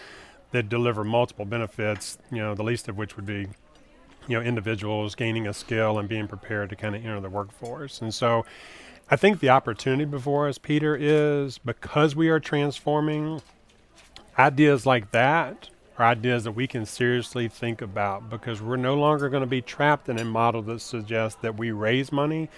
that 0.52 0.68
deliver 0.68 1.02
multiple 1.02 1.44
benefits. 1.44 2.18
You 2.30 2.38
know, 2.38 2.54
the 2.54 2.62
least 2.62 2.88
of 2.88 2.96
which 2.96 3.16
would 3.16 3.26
be 3.26 3.48
you 4.28 4.38
know 4.38 4.44
individuals 4.44 5.14
gaining 5.14 5.46
a 5.46 5.52
skill 5.52 5.98
and 5.98 6.08
being 6.08 6.28
prepared 6.28 6.70
to 6.70 6.76
kind 6.76 6.94
of 6.94 7.04
enter 7.04 7.20
the 7.20 7.30
workforce. 7.30 8.00
And 8.00 8.12
so 8.12 8.44
I 9.10 9.16
think 9.16 9.40
the 9.40 9.50
opportunity 9.50 10.04
before 10.04 10.48
us, 10.48 10.58
Peter, 10.58 10.96
is 10.98 11.58
because 11.58 12.16
we 12.16 12.28
are 12.28 12.40
transforming 12.40 13.42
ideas 14.38 14.86
like 14.86 15.10
that 15.12 15.68
are 15.98 16.06
ideas 16.06 16.44
that 16.44 16.52
we 16.52 16.66
can 16.66 16.86
seriously 16.86 17.48
think 17.48 17.82
about 17.82 18.30
because 18.30 18.62
we're 18.62 18.76
no 18.76 18.94
longer 18.94 19.28
going 19.28 19.42
to 19.42 19.46
be 19.46 19.60
trapped 19.60 20.08
in 20.08 20.18
a 20.18 20.24
model 20.24 20.62
that 20.62 20.80
suggests 20.80 21.38
that 21.42 21.58
we 21.58 21.70
raise 21.70 22.10
money 22.10 22.48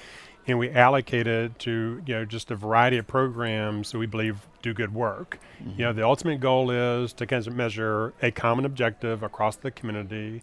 and 0.47 0.59
we 0.59 0.71
allocate 0.71 1.27
it 1.27 1.59
to 1.59 2.03
you 2.07 2.15
know 2.15 2.25
just 2.25 2.51
a 2.51 2.57
variety 2.57 2.99
of 2.99 3.07
programs 3.07 3.93
that 3.93 3.99
we 3.99 4.07
believe 4.07 4.47
do 4.63 4.75
good 4.75 4.95
work. 4.95 5.39
Mm-hmm. 5.63 5.81
You 5.81 5.87
know, 5.87 5.93
the 5.93 6.05
ultimate 6.05 6.41
goal 6.41 6.71
is 6.71 7.13
to 7.15 7.27
kind 7.27 7.47
of 7.47 7.55
measure 7.55 8.13
a 8.23 8.31
common 8.31 8.65
objective 8.65 9.23
across 9.23 9.57
the 9.57 9.71
community 9.71 10.43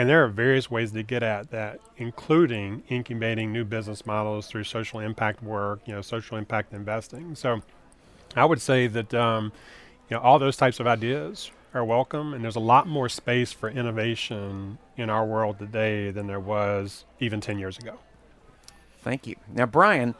and 0.00 0.08
there 0.08 0.24
are 0.24 0.28
various 0.28 0.70
ways 0.70 0.92
to 0.92 1.02
get 1.02 1.22
at 1.22 1.50
that, 1.50 1.78
including 1.98 2.82
incubating 2.88 3.52
new 3.52 3.66
business 3.66 4.06
models 4.06 4.46
through 4.46 4.64
social 4.64 4.98
impact 4.98 5.42
work, 5.42 5.80
you 5.84 5.92
know, 5.92 6.00
social 6.00 6.38
impact 6.38 6.72
investing. 6.72 7.34
So 7.34 7.60
I 8.34 8.46
would 8.46 8.62
say 8.62 8.86
that, 8.86 9.12
um, 9.12 9.52
you 10.08 10.16
know, 10.16 10.22
all 10.22 10.38
those 10.38 10.56
types 10.56 10.80
of 10.80 10.86
ideas 10.86 11.50
are 11.74 11.84
welcome, 11.84 12.32
and 12.32 12.42
there's 12.42 12.56
a 12.56 12.60
lot 12.60 12.86
more 12.86 13.10
space 13.10 13.52
for 13.52 13.68
innovation 13.68 14.78
in 14.96 15.10
our 15.10 15.26
world 15.26 15.58
today 15.58 16.10
than 16.10 16.26
there 16.28 16.40
was 16.40 17.04
even 17.18 17.42
10 17.42 17.58
years 17.58 17.76
ago. 17.76 17.98
Thank 19.02 19.26
you. 19.26 19.36
Now, 19.52 19.66
Brian, 19.66 20.14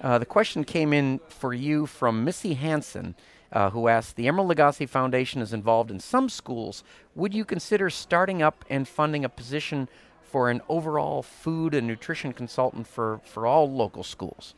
uh, 0.00 0.16
the 0.16 0.24
question 0.24 0.64
came 0.64 0.94
in 0.94 1.20
for 1.28 1.52
you 1.52 1.84
from 1.84 2.24
Missy 2.24 2.54
Hanson 2.54 3.14
uh, 3.52 3.70
who 3.70 3.88
asked 3.88 4.16
The 4.16 4.26
Emeril 4.26 4.52
Lagasse 4.52 4.88
Foundation 4.88 5.40
is 5.40 5.52
involved 5.52 5.90
in 5.90 6.00
some 6.00 6.28
schools. 6.28 6.84
Would 7.14 7.34
you 7.34 7.44
consider 7.44 7.90
starting 7.90 8.42
up 8.42 8.64
and 8.68 8.86
funding 8.86 9.24
a 9.24 9.28
position 9.28 9.88
for 10.22 10.50
an 10.50 10.60
overall 10.68 11.22
food 11.22 11.74
and 11.74 11.86
nutrition 11.86 12.32
consultant 12.32 12.86
for, 12.86 13.20
for 13.24 13.46
all 13.46 13.70
local 13.70 14.02
schools? 14.02 14.54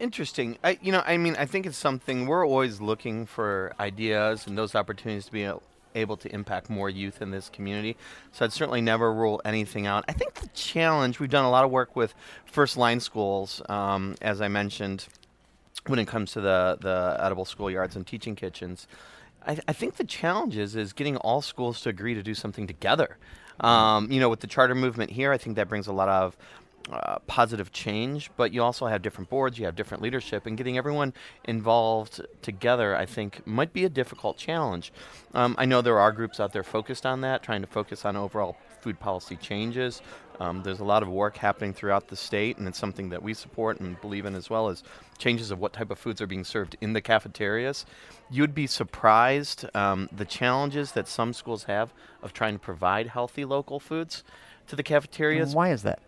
Interesting. 0.00 0.58
I, 0.64 0.78
you 0.82 0.92
know, 0.92 1.02
I 1.06 1.16
mean, 1.16 1.36
I 1.38 1.46
think 1.46 1.66
it's 1.66 1.76
something 1.76 2.26
we're 2.26 2.46
always 2.46 2.80
looking 2.80 3.26
for 3.26 3.72
ideas 3.78 4.46
and 4.46 4.58
those 4.58 4.74
opportunities 4.74 5.26
to 5.26 5.32
be 5.32 5.48
able 5.94 6.16
to 6.16 6.34
impact 6.34 6.68
more 6.68 6.90
youth 6.90 7.22
in 7.22 7.30
this 7.30 7.48
community. 7.48 7.96
So 8.32 8.44
I'd 8.44 8.52
certainly 8.52 8.80
never 8.80 9.12
rule 9.12 9.40
anything 9.44 9.86
out. 9.86 10.04
I 10.08 10.12
think 10.12 10.34
the 10.34 10.48
challenge, 10.48 11.20
we've 11.20 11.30
done 11.30 11.44
a 11.44 11.50
lot 11.50 11.64
of 11.64 11.70
work 11.70 11.94
with 11.94 12.12
first 12.44 12.76
line 12.76 12.98
schools, 12.98 13.62
um, 13.68 14.16
as 14.20 14.40
I 14.40 14.48
mentioned 14.48 15.06
when 15.86 15.98
it 15.98 16.06
comes 16.06 16.32
to 16.32 16.40
the, 16.40 16.78
the 16.80 17.16
edible 17.20 17.44
schoolyards 17.44 17.96
and 17.96 18.06
teaching 18.06 18.34
kitchens. 18.34 18.86
I, 19.46 19.58
I 19.68 19.72
think 19.72 19.96
the 19.96 20.04
challenge 20.04 20.56
is, 20.56 20.76
is 20.76 20.92
getting 20.92 21.16
all 21.18 21.42
schools 21.42 21.80
to 21.82 21.90
agree 21.90 22.14
to 22.14 22.22
do 22.22 22.34
something 22.34 22.66
together. 22.66 23.18
Um, 23.60 24.10
you 24.10 24.20
know, 24.20 24.28
with 24.28 24.40
the 24.40 24.46
charter 24.46 24.74
movement 24.74 25.10
here, 25.10 25.32
I 25.32 25.38
think 25.38 25.56
that 25.56 25.68
brings 25.68 25.86
a 25.86 25.92
lot 25.92 26.08
of 26.08 26.36
uh, 26.90 27.18
positive 27.26 27.72
change, 27.72 28.30
but 28.36 28.52
you 28.52 28.62
also 28.62 28.86
have 28.86 29.00
different 29.00 29.30
boards, 29.30 29.58
you 29.58 29.64
have 29.64 29.74
different 29.74 30.02
leadership, 30.02 30.46
and 30.46 30.56
getting 30.56 30.76
everyone 30.76 31.14
involved 31.44 32.20
together, 32.42 32.94
I 32.96 33.06
think, 33.06 33.46
might 33.46 33.72
be 33.72 33.84
a 33.84 33.88
difficult 33.88 34.36
challenge. 34.36 34.92
Um, 35.32 35.54
I 35.56 35.64
know 35.64 35.80
there 35.80 35.98
are 35.98 36.12
groups 36.12 36.40
out 36.40 36.52
there 36.52 36.62
focused 36.62 37.06
on 37.06 37.20
that, 37.22 37.42
trying 37.42 37.62
to 37.62 37.66
focus 37.66 38.04
on 38.04 38.16
overall 38.16 38.56
food 38.84 39.00
policy 39.00 39.36
changes. 39.36 40.02
Um, 40.40 40.62
there's 40.62 40.80
a 40.80 40.84
lot 40.84 41.02
of 41.02 41.08
work 41.08 41.38
happening 41.38 41.72
throughout 41.72 42.08
the 42.08 42.16
state, 42.16 42.58
and 42.58 42.68
it's 42.68 42.78
something 42.78 43.08
that 43.08 43.22
we 43.22 43.32
support 43.32 43.80
and 43.80 43.98
believe 44.02 44.26
in 44.26 44.34
as 44.34 44.50
well 44.50 44.68
as 44.68 44.82
changes 45.16 45.50
of 45.50 45.58
what 45.58 45.72
type 45.72 45.90
of 45.90 45.98
foods 45.98 46.20
are 46.20 46.26
being 46.26 46.44
served 46.44 46.76
in 46.82 46.92
the 46.92 47.00
cafeterias. 47.00 47.86
You'd 48.30 48.54
be 48.54 48.66
surprised 48.66 49.64
um, 49.74 50.08
the 50.14 50.26
challenges 50.26 50.92
that 50.92 51.08
some 51.08 51.32
schools 51.32 51.64
have 51.64 51.94
of 52.22 52.34
trying 52.34 52.54
to 52.54 52.58
provide 52.58 53.06
healthy 53.06 53.46
local 53.46 53.80
foods 53.80 54.22
to 54.66 54.76
the 54.76 54.82
cafeterias. 54.82 55.54
Why 55.54 55.70
is 55.70 55.82
that? 55.84 56.00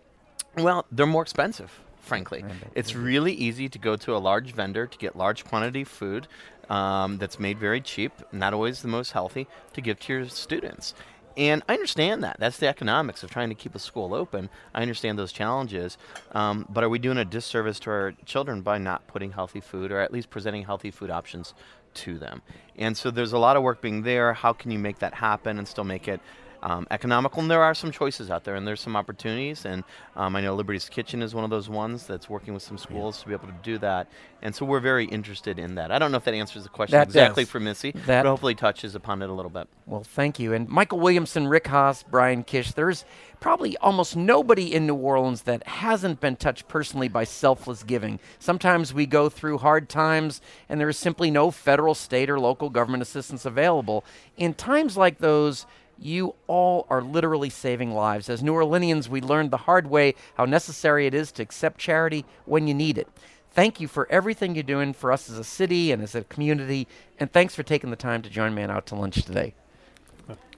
Well, 0.56 0.84
they're 0.92 1.06
more 1.06 1.22
expensive, 1.22 1.80
frankly. 2.00 2.44
It's 2.74 2.94
really 2.94 3.32
easy 3.32 3.68
to 3.70 3.78
go 3.78 3.96
to 3.96 4.14
a 4.14 4.18
large 4.18 4.52
vendor 4.52 4.86
to 4.86 4.98
get 4.98 5.16
large 5.16 5.44
quantity 5.44 5.84
food 5.84 6.28
um, 6.68 7.18
that's 7.18 7.38
made 7.38 7.58
very 7.58 7.80
cheap, 7.80 8.12
not 8.32 8.52
always 8.52 8.82
the 8.82 8.88
most 8.88 9.12
healthy, 9.12 9.46
to 9.74 9.80
give 9.80 10.00
to 10.00 10.12
your 10.12 10.28
students. 10.28 10.94
And 11.36 11.62
I 11.68 11.74
understand 11.74 12.24
that. 12.24 12.38
That's 12.38 12.56
the 12.56 12.66
economics 12.66 13.22
of 13.22 13.30
trying 13.30 13.50
to 13.50 13.54
keep 13.54 13.74
a 13.74 13.78
school 13.78 14.14
open. 14.14 14.48
I 14.74 14.80
understand 14.80 15.18
those 15.18 15.32
challenges. 15.32 15.98
Um, 16.32 16.66
but 16.70 16.82
are 16.82 16.88
we 16.88 16.98
doing 16.98 17.18
a 17.18 17.24
disservice 17.24 17.78
to 17.80 17.90
our 17.90 18.12
children 18.24 18.62
by 18.62 18.78
not 18.78 19.06
putting 19.06 19.32
healthy 19.32 19.60
food 19.60 19.92
or 19.92 20.00
at 20.00 20.12
least 20.12 20.30
presenting 20.30 20.64
healthy 20.64 20.90
food 20.90 21.10
options 21.10 21.52
to 21.94 22.18
them? 22.18 22.40
And 22.76 22.96
so 22.96 23.10
there's 23.10 23.32
a 23.32 23.38
lot 23.38 23.56
of 23.56 23.62
work 23.62 23.82
being 23.82 24.02
there. 24.02 24.32
How 24.32 24.52
can 24.54 24.70
you 24.70 24.78
make 24.78 25.00
that 25.00 25.14
happen 25.14 25.58
and 25.58 25.68
still 25.68 25.84
make 25.84 26.08
it 26.08 26.20
um, 26.62 26.86
economical. 26.90 27.40
And 27.40 27.50
there 27.50 27.62
are 27.62 27.74
some 27.74 27.90
choices 27.90 28.30
out 28.30 28.44
there, 28.44 28.54
and 28.54 28.66
there's 28.66 28.80
some 28.80 28.96
opportunities. 28.96 29.64
And 29.64 29.84
um, 30.14 30.36
I 30.36 30.40
know 30.40 30.54
Liberty's 30.54 30.88
Kitchen 30.88 31.22
is 31.22 31.34
one 31.34 31.44
of 31.44 31.50
those 31.50 31.68
ones 31.68 32.06
that's 32.06 32.28
working 32.28 32.54
with 32.54 32.62
some 32.62 32.78
schools 32.78 33.18
yeah. 33.18 33.22
to 33.22 33.28
be 33.28 33.34
able 33.34 33.48
to 33.48 33.62
do 33.62 33.78
that. 33.78 34.08
And 34.42 34.54
so 34.54 34.64
we're 34.64 34.80
very 34.80 35.06
interested 35.06 35.58
in 35.58 35.74
that. 35.76 35.90
I 35.90 35.98
don't 35.98 36.12
know 36.12 36.18
if 36.18 36.24
that 36.24 36.34
answers 36.34 36.62
the 36.62 36.68
question 36.68 36.98
that 36.98 37.08
exactly 37.08 37.44
does. 37.44 37.50
for 37.50 37.58
Missy, 37.60 37.92
that 37.92 38.22
but 38.22 38.28
hopefully 38.28 38.54
touches 38.54 38.94
upon 38.94 39.22
it 39.22 39.30
a 39.30 39.32
little 39.32 39.50
bit. 39.50 39.66
Well, 39.86 40.04
thank 40.04 40.38
you. 40.38 40.52
And 40.52 40.68
Michael 40.68 41.00
Williamson, 41.00 41.48
Rick 41.48 41.66
Haas, 41.68 42.02
Brian 42.02 42.44
Kish, 42.44 42.72
there's 42.72 43.04
probably 43.40 43.76
almost 43.78 44.16
nobody 44.16 44.72
in 44.72 44.86
New 44.86 44.94
Orleans 44.94 45.42
that 45.42 45.66
hasn't 45.66 46.20
been 46.20 46.36
touched 46.36 46.68
personally 46.68 47.08
by 47.08 47.24
selfless 47.24 47.82
giving. 47.82 48.20
Sometimes 48.38 48.92
we 48.92 49.06
go 49.06 49.28
through 49.28 49.58
hard 49.58 49.88
times 49.88 50.40
and 50.68 50.80
there 50.80 50.88
is 50.88 50.98
simply 50.98 51.30
no 51.30 51.50
federal, 51.50 51.94
state, 51.94 52.30
or 52.30 52.38
local 52.38 52.70
government 52.70 53.02
assistance 53.02 53.44
available. 53.44 54.04
In 54.36 54.54
times 54.54 54.96
like 54.96 55.18
those, 55.18 55.66
You 55.98 56.34
all 56.46 56.86
are 56.90 57.02
literally 57.02 57.50
saving 57.50 57.92
lives. 57.92 58.28
As 58.28 58.42
New 58.42 58.52
Orleanians, 58.52 59.08
we 59.08 59.20
learned 59.20 59.50
the 59.50 59.56
hard 59.58 59.88
way 59.88 60.14
how 60.34 60.44
necessary 60.44 61.06
it 61.06 61.14
is 61.14 61.32
to 61.32 61.42
accept 61.42 61.78
charity 61.78 62.24
when 62.44 62.68
you 62.68 62.74
need 62.74 62.98
it. 62.98 63.08
Thank 63.50 63.80
you 63.80 63.88
for 63.88 64.06
everything 64.10 64.54
you're 64.54 64.62
doing 64.62 64.92
for 64.92 65.10
us 65.10 65.30
as 65.30 65.38
a 65.38 65.44
city 65.44 65.90
and 65.90 66.02
as 66.02 66.14
a 66.14 66.24
community, 66.24 66.86
and 67.18 67.32
thanks 67.32 67.54
for 67.54 67.62
taking 67.62 67.88
the 67.88 67.96
time 67.96 68.20
to 68.20 68.28
join 68.28 68.54
me 68.54 68.62
Out 68.62 68.84
to 68.86 68.94
Lunch 68.94 69.22
today. 69.24 69.54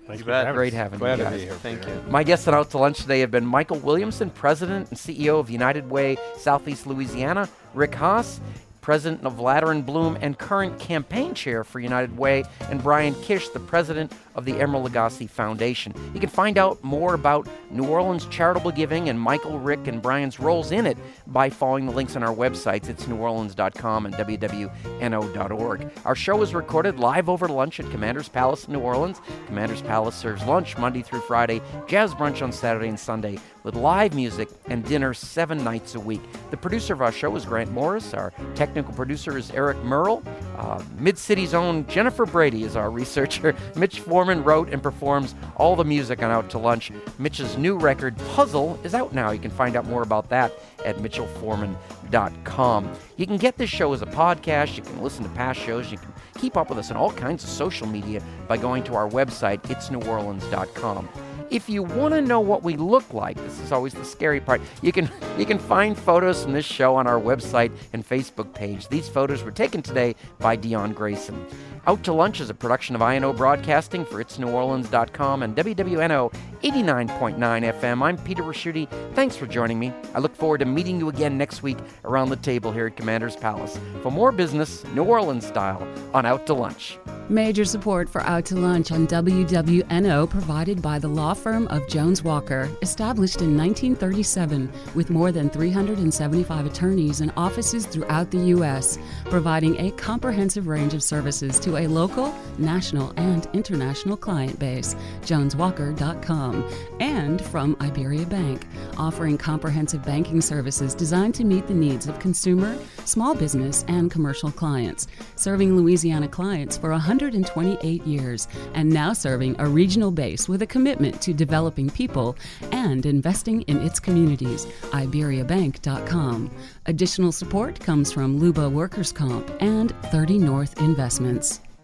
Thank 0.09 0.21
you. 0.21 0.25
for 0.25 0.33
having 0.33 0.55
Great 0.55 0.73
having 0.73 0.99
Glad 0.99 1.19
you 1.19 1.25
to 1.27 1.31
be 1.31 1.39
here. 1.39 1.55
Thank 1.55 1.87
you. 1.87 2.03
My 2.09 2.25
guests 2.25 2.49
on 2.49 2.55
Out 2.55 2.71
to 2.71 2.79
Lunch 2.79 2.99
today 2.99 3.21
have 3.21 3.31
been 3.31 3.47
Michael 3.47 3.79
Williamson, 3.79 4.31
President 4.31 4.89
and 4.89 4.99
CEO 4.99 5.39
of 5.39 5.51
United 5.51 5.91
Way 5.91 6.17
Southeast 6.39 6.87
Louisiana, 6.87 7.49
Rick 7.75 7.95
Haas, 7.95 8.41
President 8.81 9.25
of 9.25 9.41
Latter 9.41 9.71
and 9.71 9.85
Blum 9.85 10.17
and 10.21 10.39
current 10.39 10.79
campaign 10.79 11.35
chair 11.35 11.65
for 11.65 11.81
United 11.81 12.17
Way, 12.17 12.45
and 12.71 12.83
Brian 12.83 13.15
Kish, 13.23 13.49
the 13.49 13.61
President 13.61 14.13
of 14.35 14.45
the 14.45 14.53
Emeril 14.53 14.89
Lagasse 14.89 15.29
Foundation. 15.29 15.93
You 16.15 16.21
can 16.21 16.29
find 16.29 16.59
out 16.59 16.83
more 16.85 17.15
about 17.15 17.49
New 17.71 17.85
Orleans 17.85 18.27
charitable 18.27 18.71
giving 18.71 19.09
and 19.09 19.21
Michael, 19.21 19.59
Rick, 19.59 19.87
and 19.89 20.01
Brian's 20.01 20.39
roles 20.39 20.71
in 20.71 20.87
it 20.87 20.97
by 21.27 21.51
following 21.51 21.87
the 21.87 21.93
links 21.93 22.17
on 22.17 22.23
our 22.23 22.35
websites. 22.35 22.89
It's 22.89 23.05
neworleans.com 23.07 24.07
and 24.07 24.15
wwno.org. 24.15 25.91
Our 26.05 26.15
show 26.15 26.43
is 26.43 26.55
recorded 26.55 26.99
live 26.99 27.29
over 27.29 27.49
lunch 27.49 27.81
at 27.81 27.91
Commander's 27.91 28.29
Palace 28.29 28.67
in 28.67 28.73
New 28.73 28.81
Orleans. 28.81 29.21
Commander's 29.47 29.83
Palace 29.83 30.15
serves 30.15 30.45
lunch 30.45 30.79
Monday 30.79 31.03
through 31.03 31.21
Friday, 31.21 31.61
jazz 31.87 32.15
brunch 32.15 32.43
on 32.43 32.53
Saturday 32.53 32.89
and 32.89 32.99
Sunday, 32.99 33.39
with 33.63 33.75
live 33.75 34.15
music 34.15 34.49
and 34.67 34.85
dinner 34.85 35.13
seven 35.15 35.63
nights 35.63 35.95
a 35.95 36.01
week. 36.01 36.21
The 36.51 36.57
producer 36.57 36.93
of 36.93 37.03
our 37.03 37.13
show 37.13 37.35
is 37.37 37.45
Grant 37.45 37.71
Morris. 37.71 38.15
Our 38.15 38.33
technical 38.55 38.93
producer 38.95 39.37
is 39.37 39.51
Eric 39.51 39.77
Merle. 39.85 40.23
Uh, 40.57 40.83
Mid 40.99 41.19
City's 41.19 41.55
own 41.55 41.87
Jennifer 41.87 42.27
Brady 42.27 42.65
is 42.65 42.77
our 42.77 42.91
researcher. 42.91 43.55
Mitch 43.77 44.01
Foreman 44.01 44.43
wrote 44.45 44.71
and 44.71 44.83
performs 44.83 45.35
all 45.57 45.77
the 45.77 45.85
music 45.85 46.23
on 46.23 46.31
Out 46.31 46.51
to 46.51 46.59
Lunch. 46.59 46.91
Mitch's 47.19 47.57
new 47.57 47.77
record, 47.79 48.17
Puzzle, 48.35 48.79
is 48.85 48.95
out 48.95 49.13
now. 49.15 49.31
You 49.31 49.41
can 49.41 49.51
find 49.51 49.77
out 49.77 49.85
more 49.87 50.03
about 50.03 50.29
that 50.31 50.53
at 50.85 50.97
mitchellforeman.com. 50.97 52.93
You 53.17 53.27
can 53.27 53.37
get 53.37 53.57
this 53.57 53.71
show 53.71 53.93
as 53.93 54.03
a 54.03 54.07
podcast. 54.07 54.77
You 54.77 54.83
can 54.83 55.03
listen 55.03 55.25
to 55.25 55.31
past 55.31 55.61
shows. 55.61 55.91
You 55.91 55.99
can 55.99 56.13
keep 56.39 56.57
up 56.57 56.69
with 56.71 56.79
us 56.79 56.91
on 56.91 56.97
all 56.97 57.13
kinds 57.13 57.45
of 57.45 57.51
social 57.51 57.87
media 57.87 58.23
by 58.47 58.57
going 58.57 58.85
to 58.85 58.95
our 58.95 59.09
website, 59.09 59.61
itsneworleans.com. 59.63 61.09
If 61.51 61.71
you 61.71 61.83
want 61.83 62.13
to 62.13 62.21
know 62.21 62.41
what 62.41 62.63
we 62.63 62.77
look 62.77 63.15
like, 63.15 63.37
this 63.37 63.59
is 63.61 63.73
always 63.73 63.95
the 63.95 64.05
scary 64.05 64.41
part. 64.41 64.61
You 64.83 64.93
can 64.93 65.11
you 65.39 65.47
can 65.47 65.59
find 65.59 65.97
photos 65.97 66.43
from 66.43 66.53
this 66.53 66.67
show 66.67 66.95
on 66.95 67.07
our 67.07 67.19
website 67.19 67.73
and 67.95 68.07
Facebook 68.07 68.53
page. 68.53 68.89
These 68.89 69.09
photos 69.09 69.43
were 69.43 69.51
taken 69.51 69.81
today 69.81 70.15
by 70.39 70.57
Dion 70.57 70.93
Grayson. 70.93 71.47
Out 71.89 72.05
to 72.05 72.13
Lunch 72.13 72.43
is 72.43 72.51
a 72.51 72.55
production 72.55 72.95
of 72.95 73.01
INO 73.01 73.33
Broadcasting 73.33 74.05
for 74.05 74.23
itsneworleans.com 74.23 75.43
and 75.43 75.57
WWNO 75.57 76.31
89.9 76.63 77.39
FM. 77.39 78.03
I'm 78.03 78.19
Peter 78.19 78.43
Ricchiuti. 78.43 78.87
Thanks 79.15 79.37
for 79.37 79.47
joining 79.47 79.79
me. 79.79 79.95
I 80.15 80.19
look 80.19 80.37
forward 80.37 80.59
to 80.59 80.67
meeting 80.67 80.99
you 80.99 81.09
again 81.09 81.39
next 81.39 81.63
week 81.63 81.79
around 82.05 82.29
the 82.29 82.37
table 82.37 82.73
here 82.73 82.89
at 82.89 82.97
Commander's 82.99 83.37
Palace 83.37 83.79
for 84.03 84.13
more 84.13 84.33
business, 84.33 84.85
New 84.89 85.05
Orleans 85.05 85.47
style, 85.47 85.83
on 86.13 86.27
Out 86.27 86.47
to 86.49 86.53
Lunch. 86.53 86.99
Major 87.31 87.67
support 87.67 88.09
for 88.09 88.23
Out 88.23 88.47
to 88.47 88.57
Lunch 88.57 88.91
on 88.91 89.07
WWNO 89.07 90.31
provided 90.31 90.81
by 90.81 90.99
the 90.99 91.09
law 91.09 91.35
firm 91.35 91.69
of 91.69 91.87
Jones 91.87 92.25
Walker, 92.25 92.71
established 92.81 93.43
in 93.43 93.55
1937 93.57 94.73
with 94.95 95.11
more 95.11 95.31
than 95.31 95.51
375 95.51 96.67
attorneys 96.67 97.21
and 97.21 97.31
offices 97.37 97.85
throughout 97.85 98.31
the 98.31 98.47
U.S., 98.57 98.99
providing 99.27 99.79
a 99.79 99.91
comprehensive 99.93 100.69
range 100.69 100.95
of 100.95 101.03
services 101.03 101.59
to 101.61 101.77
a 101.79 101.87
local, 101.87 102.35
national, 102.59 103.13
and 103.17 103.49
international 103.53 104.17
client 104.17 104.59
base. 104.59 104.95
JonesWalker.com. 105.23 106.69
And 107.01 107.41
from 107.41 107.77
Iberia 107.81 108.27
Bank, 108.27 108.67
offering 108.97 109.39
comprehensive 109.39 110.05
banking 110.05 110.41
services 110.41 110.95
designed 110.95 111.35
to 111.37 111.45
meet 111.45 111.67
the 111.67 111.75
needs 111.75 112.09
of 112.09 112.19
consumer, 112.19 112.77
small 113.05 113.35
business, 113.35 113.85
and 113.89 114.11
commercial 114.11 114.51
clients, 114.51 115.07
serving 115.37 115.77
Louisiana 115.77 116.29
clients 116.29 116.77
for 116.77 116.91
128 116.91 118.07
years 118.07 118.49
and 118.75 118.91
now 118.91 119.13
serving 119.13 119.57
a 119.59 119.67
regional 119.67 120.11
base 120.11 120.49
with 120.49 120.63
a 120.63 120.67
commitment 120.67 121.21
to 121.23 121.33
developing 121.33 121.89
people 121.89 122.37
and 122.73 123.07
investing 123.07 123.63
in 123.63 123.79
its 123.79 124.01
communities. 124.01 124.67
IberiaBank.com. 124.91 126.51
Additional 126.87 127.33
support 127.33 127.79
comes 127.81 128.13
from 128.13 128.39
Luba 128.39 128.69
Workers 128.69 129.13
Comp 129.13 129.51
and 129.61 129.95
30 130.07 130.39
North 130.39 130.81
Investments. 130.81 131.61